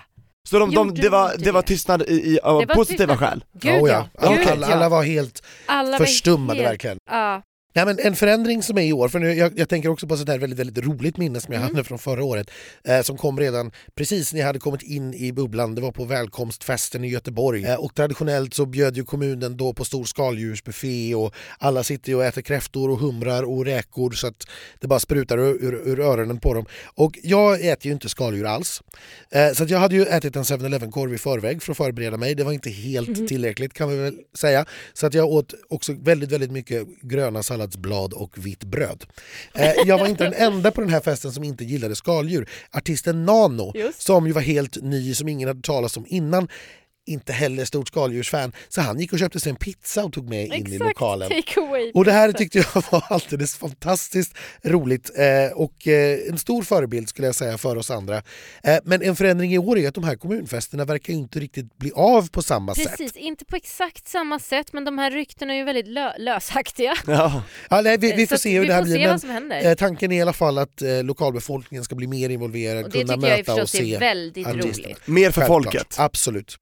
Så 0.49 0.59
de, 0.59 0.71
de, 0.75 0.95
det, 0.95 1.09
var, 1.09 1.33
det 1.39 1.53
var 1.53 1.63
tystnad 1.63 2.03
i, 2.03 2.35
i, 2.35 2.41
av 2.41 2.61
Det 2.61 2.67
var 2.67 2.75
positiva 2.75 3.13
tystnad. 3.13 3.31
skäl? 3.31 3.45
Gud 3.53 3.83
Oh, 3.83 3.89
ja. 3.91 4.09
Alla, 4.19 4.37
Gud, 4.37 4.49
alla, 4.49 4.69
ja. 4.69 4.75
alla 4.75 4.89
var 4.89 5.03
helt 5.03 5.43
Alla 5.67 5.91
var 5.91 5.99
förstummade 5.99 6.59
helt- 6.59 6.71
verkligen. 6.73 6.97
Ja. 7.11 7.43
Nej, 7.77 7.87
men 7.87 7.99
en 7.99 8.17
förändring 8.17 8.63
som 8.63 8.79
är 8.79 8.83
i 8.83 8.93
år, 8.93 9.09
för 9.09 9.19
nu, 9.19 9.33
jag, 9.35 9.59
jag 9.59 9.69
tänker 9.69 9.89
också 9.89 10.07
på 10.07 10.15
ett 10.15 10.29
väldigt, 10.29 10.59
väldigt 10.59 10.85
roligt 10.85 11.17
minne 11.17 11.41
som 11.41 11.53
jag 11.55 11.61
Mm. 11.63 11.75
hade 11.75 11.85
från 11.85 11.99
förra 11.99 12.25
året 12.25 12.51
eh, 12.85 13.03
som 13.03 13.17
kom 13.17 13.41
redan 13.41 13.71
precis 13.95 14.33
när 14.33 14.41
jag 14.41 14.47
hade 14.47 14.59
kommit 14.59 14.83
in 14.83 15.15
i 15.15 15.33
bubblan. 15.33 15.75
Det 15.75 15.81
var 15.81 15.93
på 15.93 16.05
välkomstfesten 16.05 17.05
i 17.05 17.09
Göteborg 17.09 17.65
eh, 17.65 17.75
och 17.75 17.95
traditionellt 17.95 18.55
så 18.55 18.67
bjöd 18.67 18.97
ju 18.97 19.05
kommunen 19.05 19.57
då 19.57 19.73
på 19.73 19.85
stor 19.85 20.05
skaldjursbuffé 20.05 21.15
och 21.15 21.35
alla 21.59 21.83
sitter 21.83 22.09
ju 22.11 22.17
och 22.17 22.25
äter 22.25 22.43
kräftor 22.43 22.91
och 22.91 22.99
humrar 22.99 23.43
och 23.43 23.65
räkor 23.65 24.11
så 24.11 24.27
att 24.27 24.45
det 24.81 24.87
bara 24.87 25.01
sprutar 25.01 25.39
ur, 25.39 25.65
ur, 25.65 25.89
ur 25.89 26.01
öronen 26.01 26.39
på 26.41 26.55
dem. 26.55 26.67
Och 26.95 27.19
jag 27.23 27.61
äter 27.67 27.87
ju 27.87 27.93
inte 27.93 28.09
skaldjur 28.09 28.47
alls. 28.47 28.83
Eh, 29.31 29.53
så 29.53 29.63
att 29.65 29.71
jag 29.71 29.79
hade 29.79 29.95
ju 29.95 30.03
ätit 30.03 30.37
en 30.37 30.43
7-Eleven-korv 30.43 31.15
i 31.15 31.19
förväg 31.19 31.63
för 31.63 31.73
att 31.73 31.77
förbereda 31.77 32.17
mig. 32.17 32.35
Det 32.35 32.45
var 32.45 32.53
inte 32.53 32.71
helt 32.71 33.29
tillräckligt 33.29 33.73
kan 33.75 33.89
vi 33.89 33.97
väl 33.97 34.15
säga. 34.39 34.67
Så 34.93 35.07
att 35.07 35.15
jag 35.15 35.29
åt 35.29 35.55
också 35.69 35.93
väldigt, 35.93 36.33
väldigt 36.33 36.51
mycket 36.51 36.87
gröna 37.03 37.43
salladsblad 37.65 38.13
och 38.13 38.47
vitt 38.47 38.65
bröd. 38.65 39.05
Eh, 39.55 39.73
jag 39.87 39.99
var 39.99 40.07
inte 40.07 40.25
den 40.25 40.35
enda 40.35 40.71
på 40.71 40.81
den 40.81 40.91
här 40.91 41.01
festen 41.01 41.33
som 41.33 41.45
inte 41.45 41.65
gillade 41.65 41.97
skaldjur. 41.97 42.49
Artisten 42.71 43.25
Nano, 43.25 43.73
Just. 43.75 44.03
som 44.03 44.27
ju 44.27 44.33
var 44.33 44.43
helt 44.43 44.83
ny, 44.83 45.15
som 45.15 45.29
ingen 45.29 45.49
hade 45.49 45.63
talat 45.63 45.97
om 45.97 46.05
innan, 46.09 46.49
inte 47.07 47.33
heller 47.33 47.65
stort 47.65 47.89
skaldjursfan, 47.89 48.53
så 48.69 48.81
han 48.81 49.01
gick 49.01 49.13
och 49.13 49.19
köpte 49.19 49.41
sig 49.41 49.51
en 49.51 49.57
pizza 49.57 50.05
och 50.05 50.13
tog 50.13 50.29
med 50.29 50.47
in 50.47 50.53
i 50.53 50.57
Exakt, 50.75 50.81
lokalen. 50.81 51.33
Och 51.95 52.05
det 52.05 52.13
här 52.13 52.33
tyckte 52.33 52.59
jag 52.59 52.83
var 52.91 53.05
alldeles 53.09 53.57
fantastiskt 53.57 54.35
roligt 54.63 55.11
eh, 55.19 55.53
och 55.57 55.89
eh, 55.89 56.19
en 56.29 56.39
stor 56.39 56.63
förebild 56.63 57.09
skulle 57.09 57.29
jag 57.29 57.35
säga 57.35 57.59
för 57.59 57.77
oss 57.77 57.91
andra. 57.91 58.23
Eh, 58.63 58.77
men 58.85 59.03
en 59.03 59.17
förändring 59.17 59.53
i 59.55 59.59
år 59.59 59.79
är 59.79 59.89
att 59.89 59.95
de 59.95 60.05
här 60.05 60.17
kommunfesterna 60.17 60.85
verkar 60.85 61.13
ju 61.13 61.19
inte 61.19 61.41
riktigt 61.41 61.79
bli 61.79 61.93
av 61.95 62.29
på 62.31 62.43
samma 62.43 62.75
sätt. 62.75 62.89
Precis, 62.91 63.17
inte 63.17 63.45
på 63.45 63.57
exakt 63.57 64.09
samma 64.09 64.39
sätt 64.39 64.73
men 64.73 64.85
de 64.85 64.99
här 64.99 65.11
ryktena 65.11 65.53
är 65.53 65.59
ju 65.59 65.65
väldigt 65.65 65.87
lö 65.89 66.13
lösaktiga. 66.19 66.95
Ja. 67.07 67.43
Ja, 67.71 67.81
nej, 67.81 67.99
vi, 67.99 68.13
vi 68.13 68.27
får 68.27 68.37
se 68.37 68.59
hur 68.59 68.67
det 68.67 68.75
här 68.75 68.83
blir. 68.83 68.99
Men 68.99 69.11
vad 69.11 69.21
som 69.21 69.31
händer. 69.31 69.67
eh, 69.71 69.75
tanken 69.75 70.13
är 70.13 70.17
i 70.19 70.23
alla 70.23 70.33
fall 70.33 70.59
att 70.59 70.83
eh, 70.83 71.03
lokalbefolkningen 71.03 71.85
ska 71.85 71.95
bli 71.95 72.07
mer 72.07 72.29
involverad, 72.31 72.85
och 72.85 72.91
det 72.91 72.99
kunna 73.01 73.15
tycker 73.15 73.29
jag 73.29 73.39
möta 73.39 73.53
och 73.53 73.59
förstås 73.61 73.81
se 73.81 73.95
är 73.95 74.01
väldigt 74.01 74.47
artisterna. 74.47 74.89
roligt. 74.89 75.07
Mer 75.07 75.31
för 75.31 75.41
Självklart. 75.41 75.65
folket. 75.65 75.95
Absolut. 75.99 76.59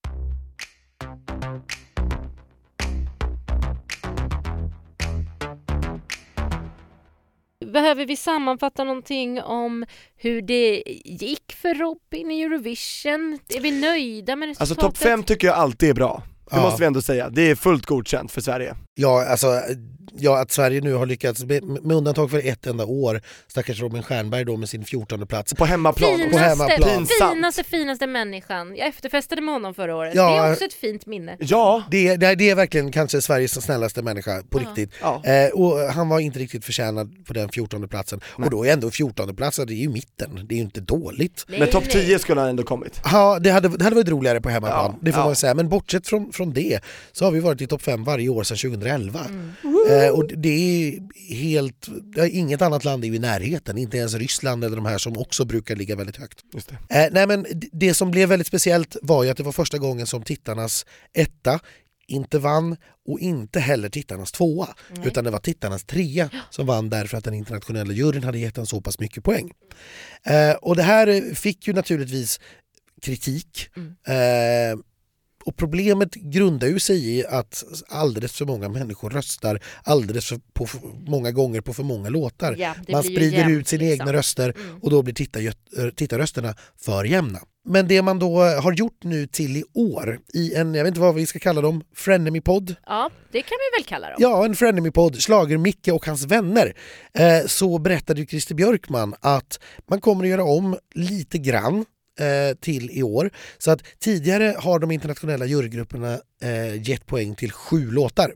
Behöver 7.73 8.07
vi 8.07 8.17
sammanfatta 8.17 8.85
någonting 8.85 9.43
om 9.43 9.85
hur 10.17 10.43
det 10.43 10.83
gick 11.05 11.53
för 11.63 11.75
Robin 11.75 12.31
i 12.31 12.43
Eurovision? 12.43 13.39
Är 13.49 13.61
vi 13.61 13.81
nöjda 13.81 14.37
med 14.37 14.49
resultatet? 14.49 14.71
Alltså 14.85 14.89
topp 14.89 14.97
5 14.99 15.23
tycker 15.23 15.47
jag 15.47 15.57
alltid 15.57 15.91
är 15.91 15.95
bra. 15.95 16.23
Det 16.51 16.57
Ja. 16.57 16.63
måste 16.63 16.81
vi 16.83 16.87
ändå 16.87 17.03
säga. 17.03 17.31
Det 17.31 17.51
är 17.51 17.55
fullt 17.55 17.87
godkänt 17.87 18.33
för 18.33 18.41
Sverige. 18.41 18.75
Ja, 18.95 19.25
alltså, 19.25 19.61
ja, 20.19 20.39
att 20.41 20.51
Sverige 20.51 20.81
nu 20.81 20.93
har 20.95 21.07
lyckats, 21.07 21.45
med, 21.45 21.93
undantag 21.93 22.31
för 22.31 22.47
ett 22.49 22.67
enda 22.67 22.85
år, 22.85 23.21
stackars 23.49 23.81
Robin 23.81 24.03
Stjernberg 24.03 24.45
då 24.45 24.57
med 24.57 24.69
sin 24.69 24.85
14 24.85 25.27
plats. 25.27 25.55
På 25.55 25.65
hemmaplan. 25.65 26.11
På 26.13 26.17
Finaste, 26.19 26.39
hemmaplan. 26.39 26.79
Pinsamt. 26.99 27.33
finaste, 27.35 27.65
finaste 27.65 28.07
människan. 28.07 28.77
Jag 28.77 28.89
efterfestade 28.89 29.41
med 29.43 29.55
honom 29.55 29.75
förra 29.75 29.97
året. 29.97 30.15
Ja. 30.15 30.31
Det 30.43 30.49
är 30.49 30.53
också 30.53 30.65
ett 30.65 30.75
fint 30.75 31.07
minne. 31.07 31.37
Ja, 31.41 31.83
Det, 31.91 32.09
är- 32.09 32.17
det, 32.17 32.35
det 32.35 32.51
är 32.51 32.55
verkligen 32.55 32.93
kanske 32.93 33.21
Sveriges 33.23 33.63
snällaste 33.65 34.03
människa 34.03 34.43
på 34.51 34.61
Ja. 34.61 34.69
riktigt. 34.69 34.95
ja. 35.03 35.25
Eh, 35.25 35.51
och 35.51 35.79
han 35.79 36.09
var 36.09 36.21
inte 36.21 36.39
riktigt 36.39 36.65
förtjänad 36.65 37.27
på 37.27 37.33
den 37.33 37.49
14 37.49 37.89
platsen. 37.89 38.21
Och 38.27 38.51
då 38.51 38.67
är 38.67 38.73
ändå 38.73 38.91
14 38.91 39.37
platsen, 39.37 39.67
det 39.67 39.75
är 39.75 39.77
ju 39.77 39.89
mitten, 39.89 40.41
det 40.49 40.55
är 40.55 40.57
ju 40.57 40.63
inte 40.63 40.81
dåligt. 40.81 41.45
Nej, 41.49 41.59
Men 41.61 41.69
topp 41.71 41.85
nej. 41.95 42.07
10 42.07 42.19
skulle 42.19 42.41
han 42.41 42.51
ändå 42.51 42.63
kommit. 42.63 43.01
Ja, 43.05 43.39
det 43.39 43.51
hade, 43.51 43.69
det 43.69 43.85
hade 43.85 43.97
varit 43.97 44.09
roligare 44.09 44.41
på 44.41 44.49
hemmaplan, 44.49 44.91
Ja, 44.93 44.99
det 45.03 45.13
får 45.13 45.21
ja. 45.21 45.27
man 45.27 45.37
säga. 45.37 45.55
Men 45.55 45.69
bortsett 45.69 46.07
från, 46.09 46.33
från 46.33 46.53
det 46.53 46.81
så 47.13 47.25
har 47.25 47.33
vi 47.33 47.41
varit 47.41 47.61
i 47.61 47.67
topp 47.67 47.83
5 47.83 48.05
varje 48.05 48.29
år 48.29 48.43
sedan 48.43 48.57
2011. 48.83 49.25
Mm. 49.25 49.53
Eh, 49.91 50.11
och 50.11 50.27
det 50.27 50.49
är 50.49 51.01
helt, 51.35 51.89
inget 52.31 52.63
annat 52.63 52.85
land 52.85 53.05
är 53.05 53.09
ju 53.09 53.15
i 53.15 53.19
närheten, 53.19 53.79
inte 53.79 53.97
ens 53.97 54.15
Ryssland 54.15 54.65
eller 54.65 54.77
de 54.77 54.87
här 54.87 54.99
som 54.99 55.19
också 55.19 55.45
brukar 55.45 55.77
ligga 55.77 55.97
väldigt 55.97 56.17
högt. 56.17 56.39
Just 56.55 56.73
det. 56.89 57.05
Eh, 57.05 57.09
nej 57.13 57.27
men 57.27 57.47
det 57.73 57.95
som 57.95 58.11
blev 58.11 58.29
väldigt 58.29 58.47
speciellt 58.47 58.97
var 59.03 59.25
ju 59.25 59.31
att 59.31 59.37
det 59.37 59.43
var 59.43 59.53
första 59.53 59.79
gången 59.79 60.07
som 60.07 60.23
tittarnas 60.23 60.87
etta 61.13 61.61
inte 62.07 62.39
vann 62.39 62.77
och 63.07 63.21
inte 63.21 63.61
heller 63.61 63.89
tittarnas 63.89 64.33
tvåa 64.33 64.69
Nej. 64.91 65.09
utan 65.09 65.25
det 65.25 65.31
var 65.31 65.39
tittarnas 65.39 65.85
trea 65.85 66.31
som 66.51 66.67
vann 66.67 66.91
därför 66.91 67.17
att 67.19 67.25
den 67.25 67.35
internationella 67.35 67.93
juryn 67.93 68.25
hade 68.25 68.39
gett 68.39 68.55
den 68.55 68.67
så 68.67 68.81
pass 68.81 68.99
mycket 68.99 69.25
poäng. 69.25 69.51
Eh, 70.25 70.53
och 70.53 70.77
det 70.77 70.83
här 70.83 71.35
fick 71.35 71.67
ju 71.67 71.73
naturligtvis 71.73 72.41
kritik. 73.03 73.69
Eh, 74.07 74.79
och 75.45 75.57
problemet 75.57 76.15
grundar 76.15 76.69
ju 76.69 76.79
sig 76.79 77.19
i 77.19 77.27
att 77.27 77.65
alldeles 77.89 78.33
för 78.33 78.45
många 78.45 78.69
människor 78.69 79.11
röstar 79.11 79.61
alldeles 79.83 80.27
för, 80.29 80.41
på 80.53 80.67
för 80.67 80.81
många 81.11 81.31
gånger 81.31 81.61
på 81.61 81.75
för 81.75 81.83
många 81.83 82.09
låtar. 82.09 82.57
Ja, 82.59 82.75
Man 82.89 83.03
sprider 83.03 83.39
jämnt, 83.39 83.51
ut 83.61 83.69
sina 83.69 83.81
liksom. 83.85 84.01
egna 84.09 84.13
röster 84.19 84.55
Mm. 84.63 84.79
och 84.83 84.91
då 84.91 85.03
blir 85.03 85.15
tittar, 85.15 85.91
tittarrösterna 85.91 86.55
för 86.85 87.05
jämna. 87.05 87.39
Men 87.65 87.89
det 87.89 88.03
man 88.03 88.19
då 88.19 88.41
har 88.41 88.73
gjort 88.73 89.05
nu 89.05 89.27
till 89.27 89.57
i 89.57 89.65
år 89.75 90.21
i 90.35 90.55
en, 90.55 90.75
jag 90.75 90.85
vet 90.85 90.89
inte 90.91 91.01
vad 91.01 91.15
vi 91.15 91.27
ska 91.27 91.39
kalla 91.39 91.61
dem, 91.61 91.85
Frenemy-podd? 91.95 92.75
Ja, 92.87 93.11
det 93.33 93.43
kan 93.43 93.51
vi 93.61 93.79
väl 93.79 93.87
kalla 93.89 94.07
dem. 94.07 94.17
Ja, 94.19 94.45
en 94.45 94.55
Frenemy-podd, 94.55 95.17
Slager 95.23 95.57
Micke 95.59 95.89
och 95.89 96.07
hans 96.07 96.25
vänner. 96.25 96.77
Eh, 97.15 97.47
så 97.47 97.79
berättade 97.79 98.21
ju 98.21 98.27
Christer 98.27 98.55
Björkman 98.55 99.15
att 99.21 99.61
man 99.89 100.01
kommer 100.01 100.25
att 100.25 100.31
göra 100.31 100.45
om 100.45 100.77
lite 100.95 101.39
grann 101.39 101.85
eh, 102.21 102.57
till 102.61 102.91
i 102.91 103.03
år. 103.03 103.31
Så 103.59 103.71
att 103.71 103.83
tidigare 103.99 104.55
har 104.59 104.79
de 104.79 104.91
internationella 104.91 105.47
jurygrupperna 105.47 106.21
eh, 106.43 106.89
gett 106.89 107.07
poäng 107.07 107.35
till 107.35 107.53
sju 107.53 107.91
låtar. 107.91 108.35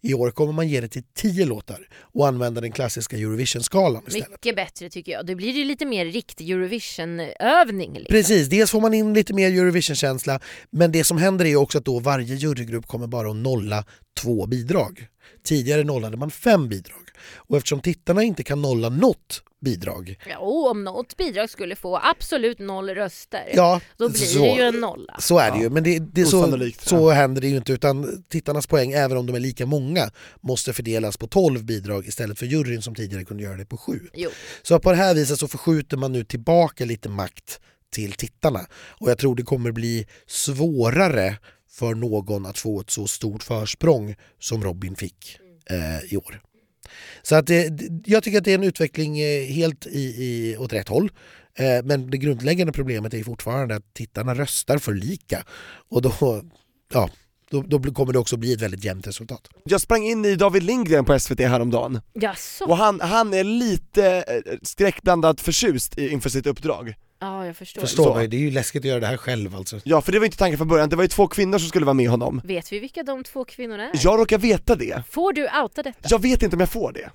I 0.00 0.14
år 0.14 0.30
kommer 0.30 0.52
man 0.52 0.68
ge 0.68 0.80
det 0.80 0.88
till 0.88 1.02
tio 1.14 1.46
låtar 1.46 1.88
och 2.00 2.28
använda 2.28 2.60
den 2.60 2.72
klassiska 2.72 3.16
Eurovision-skalan 3.16 4.02
istället. 4.06 4.30
Mycket 4.30 4.56
bättre 4.56 4.90
tycker 4.90 5.12
jag. 5.12 5.26
Det 5.26 5.34
blir 5.34 5.50
ju 5.50 5.64
lite 5.64 5.86
mer 5.86 6.06
riktig 6.06 6.50
Eurovision-övning. 6.50 7.92
Liksom. 7.92 8.06
Precis, 8.08 8.48
dels 8.48 8.70
får 8.70 8.80
man 8.80 8.94
in 8.94 9.14
lite 9.14 9.34
mer 9.34 9.48
Eurovision-känsla 9.48 10.40
men 10.70 10.92
det 10.92 11.04
som 11.04 11.18
händer 11.18 11.44
är 11.44 11.56
också 11.56 11.78
att 11.78 11.84
då 11.84 11.98
varje 11.98 12.34
jurygrupp 12.34 12.86
kommer 12.86 13.06
bara 13.06 13.30
att 13.30 13.36
nolla 13.36 13.84
två 14.20 14.46
bidrag. 14.46 15.08
Tidigare 15.44 15.84
nollade 15.84 16.16
man 16.16 16.30
fem 16.30 16.68
bidrag 16.68 17.00
och 17.36 17.56
eftersom 17.56 17.80
tittarna 17.80 18.22
inte 18.22 18.42
kan 18.42 18.62
nolla 18.62 18.88
något 18.88 19.42
bidrag 19.64 20.18
Ja, 20.30 20.38
och 20.38 20.70
om 20.70 20.84
något 20.84 21.16
bidrag 21.16 21.50
skulle 21.50 21.76
få 21.76 21.96
absolut 22.02 22.58
noll 22.58 22.90
röster, 22.90 23.50
ja, 23.54 23.80
då 23.96 24.08
blir 24.08 24.18
så, 24.20 24.38
det 24.38 24.50
ju 24.50 24.62
en 24.62 24.74
nolla. 24.80 25.16
så 25.20 25.38
är 25.38 25.50
det 25.50 25.56
Ja. 25.56 25.62
ju. 25.62 25.70
Men 25.70 25.82
det, 25.84 25.98
det 25.98 26.20
är 26.20 26.24
så, 26.24 26.70
så 26.78 27.10
händer 27.10 27.40
det 27.40 27.48
ju 27.48 27.56
inte 27.56 27.72
utan 27.72 28.24
tittarnas 28.28 28.66
poäng, 28.66 28.92
även 28.92 29.16
om 29.16 29.26
de 29.26 29.36
är 29.36 29.40
lika 29.40 29.66
många, 29.66 30.10
måste 30.40 30.72
fördelas 30.72 31.16
på 31.16 31.26
12 31.26 31.64
bidrag 31.64 32.06
istället 32.06 32.38
för 32.38 32.46
juryn 32.46 32.82
som 32.82 32.94
tidigare 32.94 33.24
kunde 33.24 33.42
göra 33.42 33.56
det 33.56 33.66
på 33.66 33.76
sju. 33.76 34.00
Jo. 34.14 34.30
Så 34.62 34.78
på 34.78 34.90
det 34.90 34.96
här 34.96 35.14
viset 35.14 35.38
så 35.38 35.48
förskjuter 35.48 35.96
man 35.96 36.12
nu 36.12 36.24
tillbaka 36.24 36.84
lite 36.84 37.08
makt 37.08 37.60
till 37.92 38.12
tittarna. 38.12 38.60
Och 39.00 39.10
jag 39.10 39.18
tror 39.18 39.34
det 39.36 39.42
kommer 39.42 39.72
bli 39.72 40.06
svårare 40.26 41.36
för 41.74 41.94
någon 41.94 42.46
att 42.46 42.58
få 42.58 42.80
ett 42.80 42.90
så 42.90 43.06
stort 43.06 43.42
försprång 43.42 44.14
som 44.38 44.64
Robin 44.64 44.96
fick 44.96 45.38
eh, 45.70 46.12
i 46.14 46.16
år. 46.16 46.40
Så 47.22 47.34
att 47.34 47.46
det, 47.46 47.80
jag 48.06 48.22
tycker 48.22 48.38
att 48.38 48.44
det 48.44 48.50
är 48.50 48.58
en 48.58 48.64
utveckling 48.64 49.20
eh, 49.20 49.44
helt 49.44 49.86
i, 49.86 50.00
i, 50.00 50.56
åt 50.56 50.72
rätt 50.72 50.88
håll. 50.88 51.10
Eh, 51.58 51.84
men 51.84 52.10
det 52.10 52.18
grundläggande 52.18 52.72
problemet 52.72 53.14
är 53.14 53.24
fortfarande 53.24 53.76
att 53.76 53.94
tittarna 53.94 54.34
röstar 54.34 54.78
för 54.78 54.94
lika. 54.94 55.44
Och 55.88 56.02
då, 56.02 56.42
ja, 56.92 57.10
då, 57.50 57.62
då 57.62 57.92
kommer 57.92 58.12
det 58.12 58.18
också 58.18 58.36
bli 58.36 58.52
ett 58.52 58.62
väldigt 58.62 58.84
jämnt 58.84 59.06
resultat. 59.06 59.48
Jag 59.64 59.80
sprang 59.80 60.04
in 60.04 60.24
i 60.24 60.36
David 60.36 60.62
Lindgren 60.62 61.04
på 61.04 61.18
SVT 61.18 61.40
häromdagen, 61.40 62.00
Jaså? 62.12 62.64
och 62.64 62.76
han, 62.76 63.00
han 63.00 63.34
är 63.34 63.44
lite 63.44 64.24
eh, 64.28 64.58
skräckblandat 64.62 65.40
förtjust 65.40 65.98
inför 65.98 66.30
sitt 66.30 66.46
uppdrag. 66.46 66.94
Ja, 67.24 67.46
jag 67.46 67.56
förstår. 67.56 67.80
Förstår 67.80 68.04
Så. 68.04 68.14
mig, 68.14 68.28
det 68.28 68.36
är 68.36 68.40
ju 68.40 68.50
läskigt 68.50 68.82
att 68.82 68.86
göra 68.88 69.00
det 69.00 69.06
här 69.06 69.16
själv 69.16 69.56
alltså. 69.56 69.80
Ja, 69.84 70.00
för 70.00 70.12
det 70.12 70.18
var 70.18 70.26
inte 70.26 70.38
tanken 70.38 70.58
från 70.58 70.68
början, 70.68 70.88
det 70.88 70.96
var 70.96 71.04
ju 71.04 71.08
två 71.08 71.26
kvinnor 71.26 71.58
som 71.58 71.68
skulle 71.68 71.86
vara 71.86 71.94
med 71.94 72.08
honom. 72.08 72.40
Vet 72.44 72.72
vi 72.72 72.78
vilka 72.78 73.02
de 73.02 73.24
två 73.24 73.44
kvinnorna 73.44 73.82
är? 73.84 73.90
Jag 74.02 74.18
råkar 74.20 74.38
veta 74.38 74.76
det. 74.76 75.02
Får 75.10 75.32
du 75.32 75.42
outa 75.62 75.82
detta? 75.82 76.08
Jag 76.10 76.22
vet 76.22 76.42
inte 76.42 76.56
om 76.56 76.60
jag 76.60 76.68
får 76.70 76.92
det. 76.92 77.10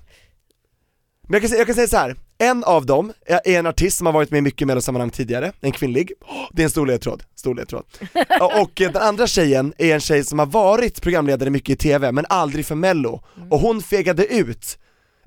Men 1.22 1.32
jag 1.32 1.42
kan, 1.42 1.48
säga- 1.48 1.58
jag 1.60 1.66
kan 1.66 1.74
säga 1.74 1.88
så 1.88 1.96
här. 1.96 2.16
en 2.38 2.64
av 2.64 2.86
dem 2.86 3.12
är 3.26 3.40
är 3.44 3.58
en 3.58 3.66
artist 3.66 3.98
som 3.98 4.06
har 4.06 4.12
varit 4.12 4.30
med 4.30 4.38
i 4.38 4.42
mycket 4.42 4.66
mellosammanhang 4.66 5.10
tidigare, 5.10 5.52
en 5.60 5.72
kvinnlig, 5.72 6.12
Åh, 6.20 6.48
det 6.52 6.62
är 6.62 6.64
en 6.64 6.70
stor 6.70 6.86
ledtråd, 6.86 7.22
stor 7.34 7.54
ledtråd. 7.54 7.84
Och 8.40 8.60
och 8.62 8.80
eh, 8.80 8.92
den 8.92 9.02
andra 9.02 9.26
tjejen 9.26 9.74
är 9.78 9.94
en 9.94 10.00
tjej 10.00 10.24
som 10.24 10.38
har 10.38 10.46
varit 10.46 11.02
programledare 11.02 11.50
mycket 11.50 11.70
i 11.70 11.76
TV, 11.76 12.12
men 12.12 12.26
aldrig 12.28 12.66
för 12.66 12.74
mello, 12.74 13.22
och 13.50 13.60
hon 13.60 13.82
fegade 13.82 14.26
ut 14.26 14.78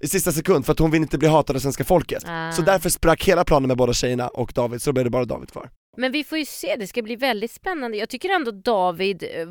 i 0.03 0.07
sista 0.07 0.31
sekund 0.31 0.65
för 0.65 0.71
att 0.73 0.79
hon 0.79 0.91
vill 0.91 1.01
inte 1.01 1.17
bli 1.17 1.27
hatad 1.27 1.55
av 1.55 1.59
svenska 1.59 1.83
folket. 1.83 2.23
Ah. 2.27 2.51
Så 2.51 2.61
därför 2.61 2.89
sprack 2.89 3.23
hela 3.27 3.43
planen 3.45 3.67
med 3.67 3.77
båda 3.77 3.93
tjejerna 3.93 4.27
och 4.27 4.51
David, 4.55 4.81
så 4.81 4.89
då 4.89 4.93
blev 4.93 5.03
det 5.03 5.09
bara 5.09 5.25
David 5.25 5.51
kvar. 5.51 5.69
Men 5.97 6.11
vi 6.11 6.23
får 6.23 6.37
ju 6.37 6.45
se, 6.45 6.75
det 6.75 6.87
ska 6.87 7.01
bli 7.01 7.15
väldigt 7.15 7.51
spännande. 7.51 7.97
Jag 7.97 8.09
tycker 8.09 8.29
ändå 8.29 8.51
David 8.51 9.23
eh, 9.23 9.47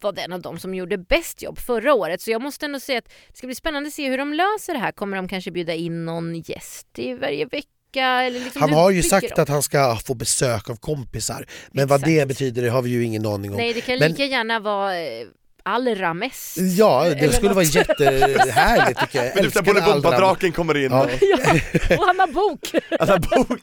var 0.00 0.12
den 0.12 0.32
av 0.32 0.40
dem 0.42 0.58
som 0.58 0.74
gjorde 0.74 0.98
bäst 0.98 1.42
jobb 1.42 1.58
förra 1.58 1.94
året. 1.94 2.20
Så 2.20 2.30
jag 2.30 2.42
måste 2.42 2.66
ändå 2.66 2.80
säga 2.80 2.98
att 2.98 3.04
det 3.28 3.36
ska 3.38 3.46
bli 3.46 3.54
spännande 3.54 3.86
att 3.86 3.94
se 3.94 4.08
hur 4.08 4.18
de 4.18 4.32
löser 4.32 4.72
det 4.72 4.78
här. 4.78 4.92
Kommer 4.92 5.16
de 5.16 5.28
kanske 5.28 5.50
bjuda 5.50 5.74
in 5.74 6.04
någon 6.04 6.34
gäst 6.34 6.86
i 6.98 7.14
varje 7.14 7.44
vecka? 7.44 7.68
Eller 8.04 8.40
liksom, 8.40 8.62
Han 8.62 8.72
har 8.72 8.90
ju 8.90 9.02
sagt 9.02 9.36
de? 9.36 9.42
att 9.42 9.48
han 9.48 9.62
ska 9.62 9.96
få 9.96 10.14
besök 10.14 10.70
av 10.70 10.76
kompisar, 10.76 11.46
men 11.72 11.86
vad 11.88 12.00
det 12.04 12.14
Exakt. 12.14 12.28
betyder 12.28 12.62
det 12.62 12.68
har 12.70 12.82
vi 12.82 12.90
ju 12.90 13.04
ingen 13.04 13.26
aning 13.26 13.50
om. 13.50 13.56
Nej, 13.56 13.72
det 13.72 13.80
kan 13.80 13.98
Men- 13.98 14.10
lika 14.10 14.24
gärna 14.24 14.60
vara 14.60 15.00
eh, 15.00 15.26
allra 15.68 16.14
mest. 16.14 16.56
Ja, 16.58 17.14
det 17.20 17.32
skulle 17.32 17.54
vara 17.54 17.64
jättehärligt 17.64 19.00
tycker 19.00 19.24
jag. 19.24 19.36
Älskar 19.44 19.62
både. 19.62 19.80
Bombadraken 19.80 20.52
kommer 20.52 20.76
in 20.76 20.90
Ja. 20.92 21.02
och 21.04 21.10
Ja, 21.20 21.96
och 21.98 22.04
han 22.06 22.18
har 22.20 22.26
bok! 22.32 22.60
alla 23.00 23.18
bok, 23.18 23.60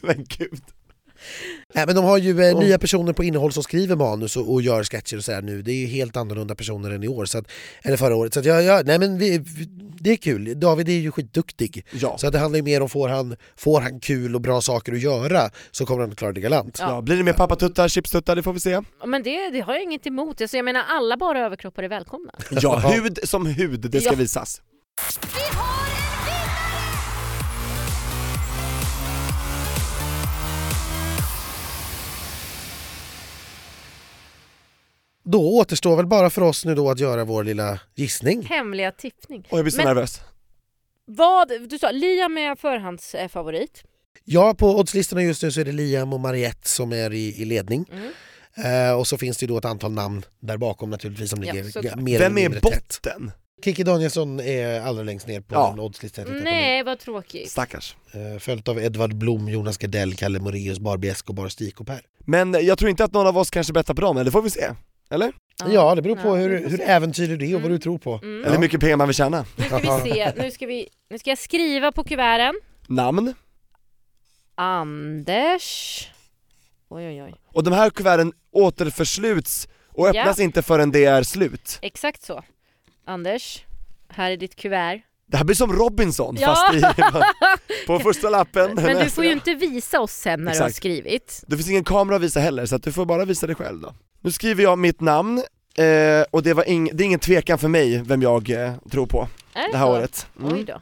men 0.00 0.24
gud. 0.38 0.60
Nej, 1.74 1.84
men 1.86 1.94
de 1.96 2.04
har 2.04 2.18
ju 2.18 2.42
eh, 2.42 2.54
Oh. 2.56 2.60
nya 2.60 2.78
personer 2.78 3.12
på 3.12 3.24
innehåll 3.24 3.52
som 3.52 3.62
skriver 3.62 3.96
manus 3.96 4.36
och, 4.36 4.52
och 4.52 4.62
gör 4.62 4.84
sketcher 4.84 5.16
och 5.16 5.24
sådär 5.24 5.42
nu. 5.42 5.62
Det 5.62 5.72
är 5.72 5.76
ju 5.76 5.86
helt 5.86 6.16
annorlunda 6.16 6.54
personer 6.54 6.90
än 6.90 7.02
i 7.04 7.08
år, 7.08 7.24
så 7.24 7.38
att, 7.38 7.44
eller 7.82 7.96
förra 7.96 8.16
året. 8.16 8.34
Så 8.34 8.40
att, 8.40 8.46
ja, 8.46 8.60
ja, 8.62 8.82
nej, 8.84 8.98
men 8.98 9.18
vi, 9.18 9.38
vi, 9.38 9.64
det 10.00 10.10
är 10.10 10.16
kul. 10.16 10.60
David 10.60 10.88
är 10.88 10.92
ju 10.92 11.10
skitduktig. 11.12 11.86
Ja. 11.92 12.18
Så 12.18 12.26
att 12.26 12.32
det 12.32 12.38
handlar 12.38 12.56
ju 12.56 12.62
mer 12.62 12.80
om 12.80 12.88
får 12.88 13.08
han, 13.08 13.36
får 13.56 13.80
han 13.80 14.00
kul 14.00 14.34
och 14.34 14.40
bra 14.40 14.60
saker 14.60 14.92
att 14.92 15.00
göra 15.00 15.50
så 15.70 15.86
kommer 15.86 16.00
han 16.00 16.10
att 16.12 16.18
klara 16.18 16.32
det 16.32 16.40
galant. 16.40 16.76
Ja. 16.80 16.88
Ja, 16.90 17.00
blir 17.02 17.16
det 17.16 17.22
mer 17.22 17.32
pappatuttar, 17.32 17.88
chipstuttar, 17.88 18.36
det 18.36 18.42
får 18.42 18.52
vi 18.52 18.60
se. 18.60 18.80
Men 19.06 19.22
det, 19.22 19.50
det 19.50 19.60
har 19.60 19.72
jag 19.74 19.82
inget 19.82 20.06
emot. 20.06 20.40
Alltså, 20.40 20.56
jag 20.56 20.64
menar 20.64 20.82
alla 20.88 21.16
bara 21.16 21.40
överkroppar 21.40 21.82
är 21.82 21.88
välkomna. 21.88 22.32
Ja, 22.50 22.78
hud 22.94 23.18
som 23.24 23.46
hud, 23.46 23.80
det 23.80 24.00
ska 24.00 24.10
Ja. 24.10 24.16
visas. 24.16 24.60
Då 35.24 35.58
återstår 35.58 35.96
väl 35.96 36.06
bara 36.06 36.30
för 36.30 36.42
oss 36.42 36.64
nu 36.64 36.74
då 36.74 36.90
att 36.90 37.00
göra 37.00 37.24
vår 37.24 37.44
lilla 37.44 37.80
gissning. 37.94 38.42
Hemliga 38.46 38.90
tippning. 38.92 39.46
Och 39.50 39.58
jag 39.58 39.64
blir 39.64 39.70
så 39.72 39.76
Men- 39.76 39.86
nervös. 39.86 40.20
Vad, 41.06 41.48
du 41.68 41.78
sa 41.78 41.90
Liam 41.90 42.38
är 42.38 42.54
förhandsfavorit. 42.56 43.82
Ja, 44.24 44.54
på 44.54 44.78
oddslistorna 44.78 45.22
just 45.22 45.42
nu 45.42 45.52
så 45.52 45.60
är 45.60 45.64
det 45.64 45.72
Liam 45.72 46.12
och 46.12 46.20
Mariette 46.20 46.68
som 46.68 46.92
är 46.92 47.12
i, 47.12 47.42
i 47.42 47.44
ledning. 47.44 47.84
Mm. 47.92 48.12
Eh, 48.90 48.98
och 48.98 49.06
så 49.06 49.18
finns 49.18 49.38
det 49.38 49.42
ju 49.44 49.48
då 49.48 49.58
ett 49.58 49.64
antal 49.64 49.92
namn 49.92 50.22
där 50.40 50.56
bakom 50.56 50.90
naturligtvis 50.90 51.30
som 51.30 51.42
Ja, 51.44 51.52
ligger 51.52 51.68
ga- 51.68 52.00
mer 52.00 52.18
Vem 52.18 52.32
är 52.32 52.42
mindre 52.42 52.60
tätt. 52.60 53.00
botten? 53.02 53.30
Kiki 53.64 53.82
Danielsson 53.82 54.40
är 54.40 54.80
allra 54.80 55.02
längst 55.02 55.26
ner 55.26 55.40
på 55.40 55.54
Ja. 55.54 55.70
den 55.70 55.80
oddslista 55.80 56.22
Nej, 56.24 56.82
vad 56.82 56.98
tråkigt. 56.98 57.50
Stackars. 57.50 57.96
Eh, 58.12 58.38
följt 58.38 58.68
av 58.68 58.78
Edvard 58.78 59.14
Blom, 59.14 59.48
Jonas 59.48 59.78
Gardell, 59.78 60.14
Kalle 60.14 60.38
Moraeus, 60.40 60.78
Barbie 60.78 61.08
Escobar, 61.08 61.48
Stig 61.48 61.80
och 61.80 61.86
Per. 61.86 62.00
Men 62.18 62.52
jag 62.66 62.78
tror 62.78 62.90
inte 62.90 63.04
att 63.04 63.12
någon 63.12 63.26
av 63.26 63.38
oss 63.38 63.50
kanske 63.50 63.72
bettar 63.72 63.94
på 63.94 64.00
dem, 64.00 64.16
eller 64.16 64.24
det 64.24 64.30
får 64.30 64.42
vi 64.42 64.50
se. 64.50 64.70
Eller? 65.14 65.32
Ja, 65.66 65.94
det 65.94 66.02
beror 66.02 66.16
på 66.16 66.28
Ja, 66.28 66.34
hur, 66.34 66.68
hur 66.68 66.80
äventyrlig 66.80 67.38
du 67.38 67.44
är 67.50 67.54
och 67.54 67.60
vad 67.60 67.70
Mm. 67.70 67.72
du 67.72 67.82
tror 67.82 67.98
på. 67.98 68.14
Mm. 68.22 68.40
Eller 68.44 68.52
hur 68.52 68.58
mycket 68.60 68.80
pengar 68.80 68.96
man 68.96 69.08
vill 69.08 69.14
tjäna. 69.16 69.44
Nu 69.56 69.64
ska 69.64 69.78
vi 69.78 70.10
se, 70.12 70.32
nu 70.42 70.50
ska, 70.50 70.66
vi, 70.66 70.88
nu 71.10 71.18
ska 71.18 71.30
jag 71.30 71.38
skriva 71.38 71.92
på 71.92 72.04
kuverten. 72.04 72.54
Namn. 72.88 73.34
Anders... 74.54 76.08
Oj 76.88 77.06
oj 77.06 77.22
oj. 77.22 77.34
Och 77.52 77.64
de 77.64 77.72
här 77.74 77.90
kuverten 77.90 78.32
återförsluts 78.52 79.68
och 79.92 80.08
öppnas 80.08 80.38
inte 80.40 80.62
förrän 80.62 80.90
det 80.92 81.04
är 81.04 81.22
slut. 81.22 81.78
Exakt 81.82 82.22
så. 82.22 82.42
Anders, 83.06 83.64
här 84.08 84.30
är 84.30 84.36
ditt 84.36 84.56
kuvert. 84.56 85.00
Det 85.26 85.36
här 85.36 85.44
blir 85.44 85.56
som 85.56 85.72
Robinson 85.72 86.36
Ja. 86.40 86.46
fast 86.46 86.74
i, 86.74 86.80
på 87.86 87.98
första 87.98 88.30
lappen. 88.30 88.74
Men 88.74 89.04
du 89.04 89.10
får 89.10 89.24
ju 89.24 89.32
inte 89.32 89.54
visa 89.54 90.00
oss 90.00 90.12
sen 90.12 90.44
när 90.44 90.52
du 90.52 90.58
har 90.58 90.66
Exakt. 90.66 90.76
skrivit. 90.76 91.44
Det 91.46 91.56
finns 91.56 91.70
ingen 91.70 91.84
kamera 91.84 92.16
att 92.16 92.22
visa 92.22 92.40
heller 92.40 92.66
så 92.66 92.76
att 92.76 92.82
du 92.82 92.92
får 92.92 93.04
bara 93.06 93.24
visa 93.24 93.46
dig 93.46 93.56
själv 93.56 93.80
då. 93.80 93.94
Nu 94.24 94.32
skriver 94.32 94.62
jag 94.62 94.78
mitt 94.78 95.00
namn, 95.00 95.38
eh, 95.78 96.24
och 96.30 96.42
det, 96.42 96.54
var 96.54 96.68
ing, 96.68 96.90
det 96.92 97.02
är 97.02 97.06
ingen 97.06 97.18
tvekan 97.20 97.58
för 97.58 97.68
mig 97.68 98.02
vem 98.02 98.22
jag 98.22 98.50
eh, 98.50 98.72
tror 98.90 99.06
på 99.06 99.28
Är 99.54 99.72
det 99.72 99.78
här 99.78 99.86
så? 99.86 99.92
året. 99.92 100.26
Oj 100.40 100.50
Mm. 100.52 100.64
då. 100.64 100.80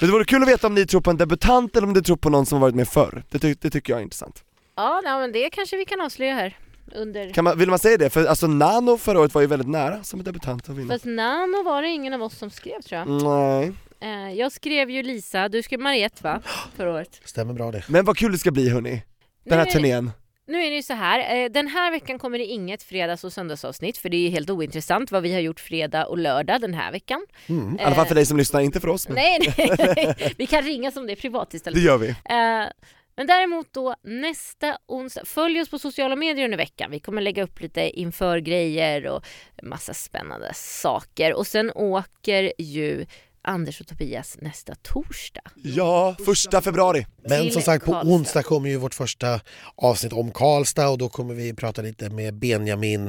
Men 0.00 0.08
det 0.08 0.12
vore 0.12 0.24
kul 0.24 0.42
att 0.42 0.48
veta 0.48 0.66
om 0.66 0.74
ni 0.74 0.86
tror 0.86 1.00
på 1.00 1.10
en 1.10 1.16
debutant 1.16 1.76
eller 1.76 1.86
om 1.86 1.92
ni 1.92 2.02
tror 2.02 2.16
på 2.16 2.30
någon 2.30 2.46
som 2.46 2.60
varit 2.60 2.74
med 2.74 2.88
förr. 2.88 3.22
Det, 3.30 3.38
ty- 3.38 3.54
det 3.60 3.70
tycker 3.70 3.92
jag 3.92 3.98
är 4.00 4.02
intressant. 4.02 4.44
Ja, 4.76 5.00
nej, 5.04 5.20
men 5.20 5.32
det 5.32 5.50
kanske 5.50 5.76
vi 5.76 5.84
kan 5.84 6.00
avslöja 6.00 6.34
här. 6.34 6.56
Under... 6.94 7.30
Kan 7.32 7.44
man, 7.44 7.58
vill 7.58 7.70
man 7.70 7.78
säga 7.78 7.96
det? 7.98 8.10
För 8.10 8.26
alltså 8.26 8.46
Nano 8.46 8.98
förra 8.98 9.20
året 9.20 9.34
var 9.34 9.40
ju 9.40 9.46
väldigt 9.46 9.68
nära 9.68 10.02
som 10.04 10.22
debutant 10.24 10.68
att 10.68 10.76
vinna. 10.76 10.94
Fast 10.94 11.04
Nano 11.04 11.62
var 11.64 11.82
det 11.82 11.88
ingen 11.88 12.14
av 12.14 12.22
oss 12.22 12.38
som 12.38 12.50
skrev 12.50 12.80
tror 12.82 12.98
jag. 13.00 13.08
Nej. 13.22 13.72
Eh, 14.00 14.32
jag 14.38 14.52
skrev 14.52 14.90
ju 14.90 15.02
Lisa, 15.02 15.48
du 15.48 15.62
skrev 15.62 15.80
Mariette 15.80 16.22
va? 16.22 16.40
Förra 16.76 16.92
året. 16.92 17.20
Stämmer 17.24 17.54
bra 17.54 17.70
det. 17.72 17.84
Men 17.88 18.04
vad 18.04 18.16
kul 18.16 18.32
det 18.32 18.38
ska 18.38 18.50
bli 18.50 18.68
hörni, 18.68 19.02
den 19.44 19.58
här 19.58 19.66
är, 19.66 19.70
turnén. 19.70 20.10
Nu 20.46 20.64
är 20.64 20.70
det 20.70 20.76
ju 20.76 20.82
så 20.82 20.94
här, 20.94 21.44
eh, 21.44 21.50
den 21.50 21.66
här 21.68 21.90
veckan 21.90 22.18
kommer 22.18 22.38
det 22.38 22.44
inget 22.44 22.82
fredags 22.82 23.24
och 23.24 23.32
söndagsavsnitt 23.32 23.98
för 23.98 24.08
det 24.08 24.16
är 24.16 24.20
ju 24.20 24.28
helt 24.28 24.50
ointressant 24.50 25.12
vad 25.12 25.22
vi 25.22 25.32
har 25.32 25.40
gjort 25.40 25.60
fredag 25.60 26.06
och 26.06 26.18
lördag 26.18 26.60
den 26.60 26.74
här 26.74 26.92
veckan. 26.92 27.26
Mm. 27.46 27.78
I 27.80 27.82
alla 27.82 27.94
fall 27.94 28.06
för 28.06 28.14
dig 28.14 28.26
som 28.26 28.36
lyssnar, 28.36 28.60
inte 28.60 28.80
för 28.80 28.88
oss 28.88 29.08
men 29.08 29.14
Nej, 29.14 29.38
nej, 29.58 29.70
nej. 29.96 30.34
vi 30.38 30.46
kan 30.46 30.62
ringa 30.62 30.90
som 30.90 31.06
det 31.06 31.12
är 31.12 31.16
privat 31.16 31.50
det 31.50 31.56
istället. 31.56 31.82
gör 31.82 31.98
vi. 31.98 32.08
Eh, 32.08 32.68
men 33.16 33.26
däremot 33.26 33.72
då 33.72 33.94
nästa 34.02 34.78
onsdag, 34.86 35.24
följ 35.24 35.60
oss 35.60 35.68
på 35.68 35.78
sociala 35.78 36.16
medier 36.16 36.44
under 36.44 36.58
veckan. 36.58 36.90
Vi 36.90 37.00
kommer 37.00 37.22
lägga 37.22 37.42
upp 37.42 37.60
lite 37.60 37.80
inför 38.00 38.38
grejer 38.38 39.06
och 39.06 39.24
massa 39.62 39.94
spännande 39.94 40.50
saker. 40.54 41.34
Och 41.34 41.46
sen 41.46 41.72
åker 41.74 42.52
ju 42.58 43.06
Anders 43.44 43.80
och 43.80 43.86
Tobias 43.86 44.36
nästa 44.40 44.74
torsdag. 44.74 45.42
Ja, 45.54 46.16
första 46.24 46.62
februari. 46.62 47.06
Men 47.28 47.50
som 47.50 47.62
sagt 47.62 47.84
på 47.84 47.92
Karlstad. 47.92 48.12
onsdag 48.14 48.42
kommer 48.42 48.68
ju 48.68 48.76
vårt 48.76 48.94
första 48.94 49.40
avsnitt 49.76 50.12
om 50.12 50.30
Karlstad 50.30 50.88
och 50.88 50.98
då 50.98 51.08
kommer 51.08 51.34
vi 51.34 51.54
prata 51.54 51.82
lite 51.82 52.10
med 52.10 52.34
Benjamin 52.34 53.08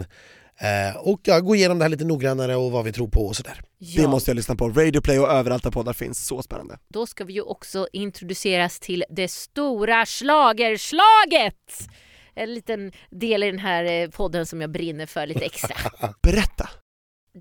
eh, 0.59 0.97
och 0.97 1.21
ja, 1.23 1.39
gå 1.39 1.55
igenom 1.55 1.79
det 1.79 1.83
här 1.85 1.89
lite 1.89 2.05
noggrannare 2.05 2.55
och 2.55 2.71
vad 2.71 2.85
vi 2.85 2.91
tror 2.93 3.07
på 3.07 3.25
och 3.27 3.35
sådär. 3.35 3.61
Ja, 3.77 4.01
Det 4.01 4.07
måste 4.07 4.31
jag 4.31 4.35
lyssna 4.35 4.55
på. 4.55 4.69
Radio 4.69 5.01
Play 5.01 5.19
och 5.19 5.29
överallt 5.31 5.63
där 5.63 5.71
poddar 5.71 5.93
finns, 5.93 6.27
så 6.27 6.41
spännande. 6.41 6.79
Då 6.87 7.07
ska 7.07 7.23
vi 7.23 7.33
ju 7.33 7.41
också 7.41 7.87
introduceras 7.93 8.79
till 8.79 9.03
det 9.09 9.27
stora 9.27 10.05
schlagerslaget! 10.05 11.89
En 12.37 12.53
liten 12.53 12.91
del 13.11 13.43
i 13.43 13.45
den 13.45 13.59
här 13.59 13.83
eh, 13.83 14.09
podden 14.09 14.45
som 14.45 14.61
jag 14.61 14.71
brinner 14.71 15.05
för 15.05 15.27
lite 15.27 15.45
extra. 15.45 15.75
Berätta! 16.23 16.69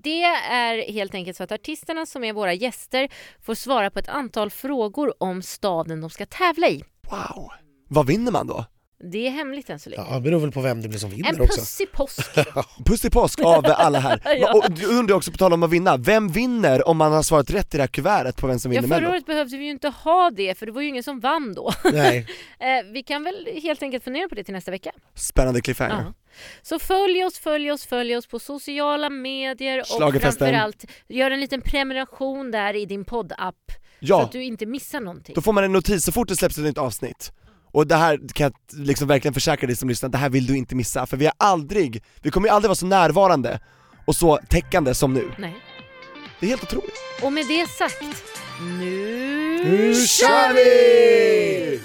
Det 0.03 0.23
är 0.23 0.91
helt 0.91 1.13
enkelt 1.13 1.37
så 1.37 1.43
att 1.43 1.51
artisterna 1.51 2.05
som 2.05 2.23
är 2.23 2.33
våra 2.33 2.53
gäster 2.53 3.09
får 3.41 3.55
svara 3.55 3.89
på 3.89 3.99
ett 3.99 4.09
antal 4.09 4.49
frågor 4.49 5.23
om 5.23 5.41
staden 5.41 6.01
de 6.01 6.09
ska 6.09 6.25
tävla 6.25 6.67
i. 6.67 6.83
Wow! 7.11 7.49
Vad 7.87 8.07
vinner 8.07 8.31
man 8.31 8.47
då? 8.47 8.65
Det 9.11 9.27
är 9.27 9.31
hemligt 9.31 9.69
än 9.69 9.79
så 9.79 9.89
länge. 9.89 10.03
Ja, 10.09 10.15
det 10.15 10.21
beror 10.21 10.39
väl 10.39 10.51
på 10.51 10.61
vem 10.61 10.81
det 10.81 10.87
blir 10.89 10.99
som 10.99 11.09
vinner 11.09 11.29
en 11.29 11.41
också. 11.41 11.59
puss 11.59 11.81
i 11.81 11.85
påsk. 11.85 12.35
Puss 12.85 13.05
i 13.05 13.09
påsk 13.09 13.39
av 13.41 13.65
alla 13.67 13.99
här. 13.99 14.21
Ja. 14.39 14.53
Och 14.53 14.71
du 14.71 14.85
undrar 14.85 15.15
också 15.15 15.31
på 15.31 15.37
tal 15.37 15.53
om 15.53 15.63
att 15.63 15.69
vinna, 15.69 15.97
vem 15.97 16.27
vinner 16.29 16.87
om 16.87 16.97
man 16.97 17.11
har 17.11 17.23
svarat 17.23 17.49
rätt 17.49 17.73
i 17.73 17.77
det 17.77 17.83
här 17.83 17.87
kuvertet 17.87 18.37
på 18.37 18.47
vem 18.47 18.59
som 18.59 18.73
Ja, 18.73 18.81
vinner 18.81 18.95
förra 18.95 19.01
Mello? 19.01 19.13
året 19.13 19.25
behövde 19.25 19.57
vi 19.57 19.63
ju 19.65 19.71
inte 19.71 19.89
ha 19.89 20.31
det 20.35 20.57
för 20.57 20.65
det 20.65 20.71
var 20.71 20.81
ju 20.81 20.87
ingen 20.87 21.03
som 21.03 21.19
vann 21.19 21.53
då. 21.53 21.71
Nej. 21.93 22.27
Eh, 22.59 22.91
vi 22.93 23.03
kan 23.03 23.23
väl 23.23 23.47
helt 23.63 23.81
enkelt 23.83 24.03
fundera 24.03 24.29
på 24.29 24.35
det 24.35 24.43
till 24.43 24.53
nästa 24.53 24.71
vecka. 24.71 24.91
Spännande 25.15 25.61
cliffhanger. 25.61 25.95
Ja. 26.07 26.13
Så 26.61 26.79
följ 26.79 27.23
oss, 27.25 27.39
följ 27.39 27.71
oss, 27.71 27.85
följ 27.85 28.17
oss 28.17 28.27
på 28.27 28.39
sociala 28.39 29.09
medier 29.09 29.79
och 29.79 30.21
framförallt 30.21 30.85
gör 31.07 31.31
en 31.31 31.39
liten 31.39 31.61
prenumeration 31.61 32.51
där 32.51 32.73
i 32.75 32.85
din 32.85 33.05
poddapp 33.05 33.55
så 33.67 33.73
Ja, 33.99 34.23
att 34.23 34.31
du 34.31 34.43
inte 34.43 34.65
missar 34.65 34.99
någonting. 34.99 35.35
då 35.35 35.41
får 35.41 35.53
man 35.53 35.63
en 35.63 35.71
notis 35.71 36.03
så 36.05 36.11
fort 36.11 36.27
det 36.27 36.35
släpps 36.35 36.57
ett 36.57 36.63
nytt 36.63 36.77
avsnitt. 36.77 37.31
Och 37.75 37.87
det 37.87 37.95
här 37.95 38.19
kan 38.33 38.43
jag 38.43 38.53
liksom 38.85 39.07
verkligen 39.07 39.33
försäkra 39.33 39.67
dig 39.67 39.75
som 39.75 39.89
lyssnar, 39.89 40.09
det 40.09 40.17
här 40.17 40.29
vill 40.29 40.45
du 40.45 40.57
inte 40.57 40.75
missa, 40.75 41.05
för 41.05 41.17
vi 41.17 41.25
har 41.25 41.33
aldrig, 41.37 42.03
vi 42.21 42.31
kommer 42.31 42.47
ju 42.47 42.53
aldrig 42.53 42.69
vara 42.69 42.75
så 42.75 42.85
närvarande 42.85 43.59
och 44.05 44.15
så 44.15 44.39
täckande 44.49 44.93
som 44.93 45.13
nu. 45.13 45.31
Nej. 45.37 45.55
Det 46.39 46.45
är 46.45 46.49
helt 46.49 46.63
otroligt. 46.63 46.95
Och 47.21 47.33
med 47.33 47.47
det 47.47 47.69
sagt, 47.69 48.01
nu, 48.61 49.63
Nu 49.63 49.95
kör 50.07 50.53
vi! 50.53 51.81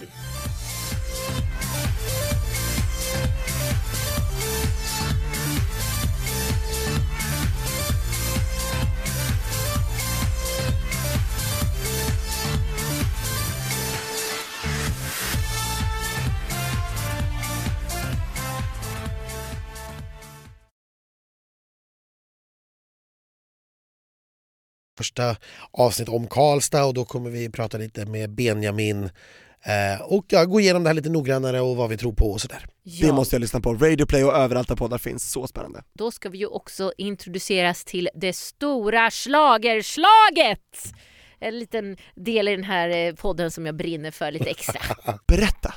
Första 25.01 25.37
avsnitt 25.71 26.09
om 26.09 26.27
Karlstad 26.27 26.85
och 26.85 26.95
då 26.95 27.05
kommer 27.05 27.31
vi 27.31 27.51
prata 27.51 27.79
lite 27.79 28.07
med 28.07 28.31
Benjamin 28.31 29.05
eh, 29.65 30.03
och 30.03 30.25
ja, 30.29 30.45
gå 30.45 30.61
igenom 30.61 30.83
det 30.83 30.89
här 30.89 30.95
lite 30.95 31.11
noggrannare 31.11 31.61
och 31.61 31.77
vad 31.77 31.89
vi 31.91 31.97
tror 31.97 32.13
på 32.13 32.31
och 32.31 32.41
sådär. 32.41 32.67
Ja, 32.83 33.07
Det 33.07 33.13
måste 33.13 33.35
jag 33.35 33.41
lyssna 33.41 33.61
på. 33.61 33.75
Radio 33.75 34.07
Play 34.07 34.25
och 34.25 34.35
överallt 34.35 34.69
där 34.69 34.77
poddar 34.77 34.99
finns, 34.99 35.33
så 35.33 35.47
spännande. 35.47 35.83
då 35.93 36.11
ska 36.11 36.29
vi 36.29 36.39
ju 36.39 36.47
också 36.47 36.93
introduceras 36.99 37.85
till 37.85 38.09
det 38.15 38.33
stora 38.33 39.11
schlagerslaget! 39.11 40.93
En 41.39 41.59
liten 41.59 41.97
del 42.15 42.49
i 42.49 42.51
den 42.51 42.65
här 42.65 42.89
eh, 42.89 43.15
podden 43.15 43.51
som 43.51 43.67
jag 43.67 43.77
brinner 43.77 44.11
för 44.11 44.33
lite 44.33 44.51
extra. 44.51 44.81
Berätta! 45.29 45.75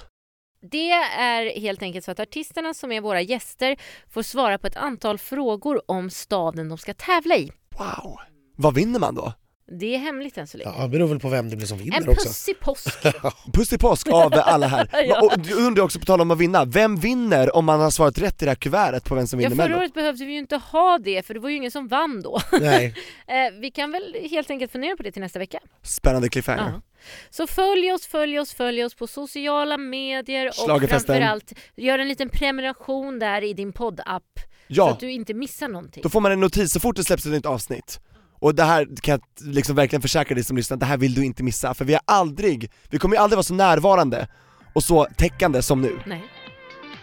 Det 0.72 0.92
är 0.92 1.60
helt 1.60 1.82
enkelt 1.82 2.06
så 2.06 2.12
att 2.12 2.20
artisterna 2.20 2.74
som 2.74 2.92
är 2.92 3.02
våra 3.02 3.22
gäster 3.22 3.78
får 4.10 4.24
svara 4.24 4.58
på 4.58 4.68
ett 4.68 4.78
antal 4.78 5.18
frågor 5.18 5.82
om 5.92 6.10
staden 6.10 6.70
de 6.70 6.78
ska 6.78 6.94
tävla 6.94 7.36
i. 7.36 7.52
Wow! 7.78 8.20
Vad 8.64 8.74
vinner 8.74 9.00
man 9.00 9.16
då? 9.16 9.34
Det 9.80 9.96
är 9.96 10.00
hemligt 10.00 10.38
än 10.38 10.48
så 10.48 10.58
länge. 10.58 10.72
Ja, 10.78 10.84
det 10.84 10.90
beror 10.90 11.08
väl 11.08 11.20
på 11.20 11.30
vem 11.30 11.50
det 11.50 11.56
blir 11.56 11.68
som 11.68 11.78
vinner 11.78 11.98
en 11.98 12.10
också. 12.10 12.28
puss 12.28 12.50
i 12.50 12.54
påsk. 12.54 13.04
Puss 13.54 13.74
i 13.74 13.78
påsk 13.78 14.08
av 14.10 14.34
alla 14.46 14.68
här. 14.68 14.90
Ja. 15.08 15.22
Och 15.22 15.40
du 15.40 15.54
undrar 15.54 15.84
också 15.84 16.00
på 16.00 16.06
tal 16.06 16.22
om 16.22 16.32
att 16.32 16.38
vinna, 16.38 16.66
vem 16.66 16.96
vinner 16.96 17.56
om 17.56 17.66
man 17.66 17.80
har 17.80 17.92
svarat 17.92 18.18
rätt 18.18 18.42
i 18.42 18.46
det 18.46 18.52
här 18.52 18.56
kuvertet 18.56 19.04
på 19.06 19.16
vem 19.16 19.28
som 19.28 19.40
Ja, 19.42 19.50
vinner 19.50 19.64
förra 19.64 19.70
Mello? 19.70 19.82
året 19.82 19.94
behövde 19.94 20.26
vi 20.26 20.32
ju 20.32 20.38
inte 20.40 20.58
ha 20.58 20.98
det 21.04 21.26
för 21.26 21.34
det 21.34 21.40
var 21.40 21.50
ju 21.50 21.56
ingen 21.56 21.72
som 21.72 21.88
vann 21.88 22.22
då. 22.22 22.40
Nej. 22.62 22.96
Eh, 23.28 23.60
vi 23.62 23.72
kan 23.72 23.92
väl 23.92 24.16
helt 24.32 24.50
enkelt 24.50 24.72
fundera 24.72 24.96
på 24.98 25.04
det 25.04 25.12
till 25.12 25.22
nästa 25.22 25.40
vecka. 25.40 25.60
Spännande 25.82 26.30
cliffhanger. 26.30 26.72
Ja. 26.76 26.82
Så 27.30 27.48
följ 27.48 27.92
oss, 27.92 28.08
följ 28.08 28.40
oss, 28.40 28.54
följ 28.54 28.84
oss 28.86 28.96
på 28.96 29.08
sociala 29.08 29.78
medier 29.78 30.48
och 30.48 30.90
framförallt 30.90 31.54
gör 31.76 32.00
en 32.00 32.08
liten 32.08 32.30
prenumeration 32.30 33.20
där 33.20 33.42
i 33.44 33.54
din 33.54 33.74
poddapp 33.74 34.24
så 34.36 34.42
Ja, 34.68 34.92
att 34.92 35.00
du 35.00 35.12
inte 35.12 35.34
missar 35.34 35.68
någonting. 35.68 36.04
då 36.04 36.10
får 36.10 36.22
man 36.22 36.32
en 36.32 36.40
notis 36.40 36.72
så 36.74 36.80
fort 36.80 36.96
det 36.96 37.04
släpps 37.04 37.26
ett 37.26 37.32
nytt 37.32 37.46
avsnitt. 37.46 38.00
Och 38.44 38.56
det 38.56 38.64
här 38.64 38.88
kan 39.02 39.12
jag 39.12 39.22
liksom 39.54 39.76
verkligen 39.76 40.02
försäkra 40.02 40.36
dig 40.36 40.44
som 40.44 40.58
lyssnar, 40.58 40.78
det 40.78 40.86
här 40.86 40.98
vill 40.98 41.14
du 41.14 41.26
inte 41.26 41.44
missa, 41.44 41.74
för 41.74 41.86
vi 41.86 41.94
har 41.94 42.02
aldrig, 42.06 42.72
vi 42.90 43.00
kommer 43.00 43.16
ju 43.16 43.22
aldrig 43.22 43.38
vara 43.38 43.44
så 43.44 43.54
närvarande 43.54 44.28
och 44.74 44.84
så 44.84 45.08
täckande 45.18 45.62
som 45.62 45.82
nu. 45.82 46.00
Nej. 46.06 46.24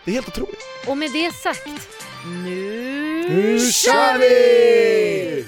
Det 0.04 0.10
är 0.10 0.14
helt 0.14 0.28
otroligt. 0.28 0.60
Och 0.86 0.98
med 0.98 1.12
det 1.12 1.34
sagt, 1.34 1.66
nu, 2.24 3.28
Nu 3.28 3.60
kör 3.72 4.18
vi! 4.18 5.44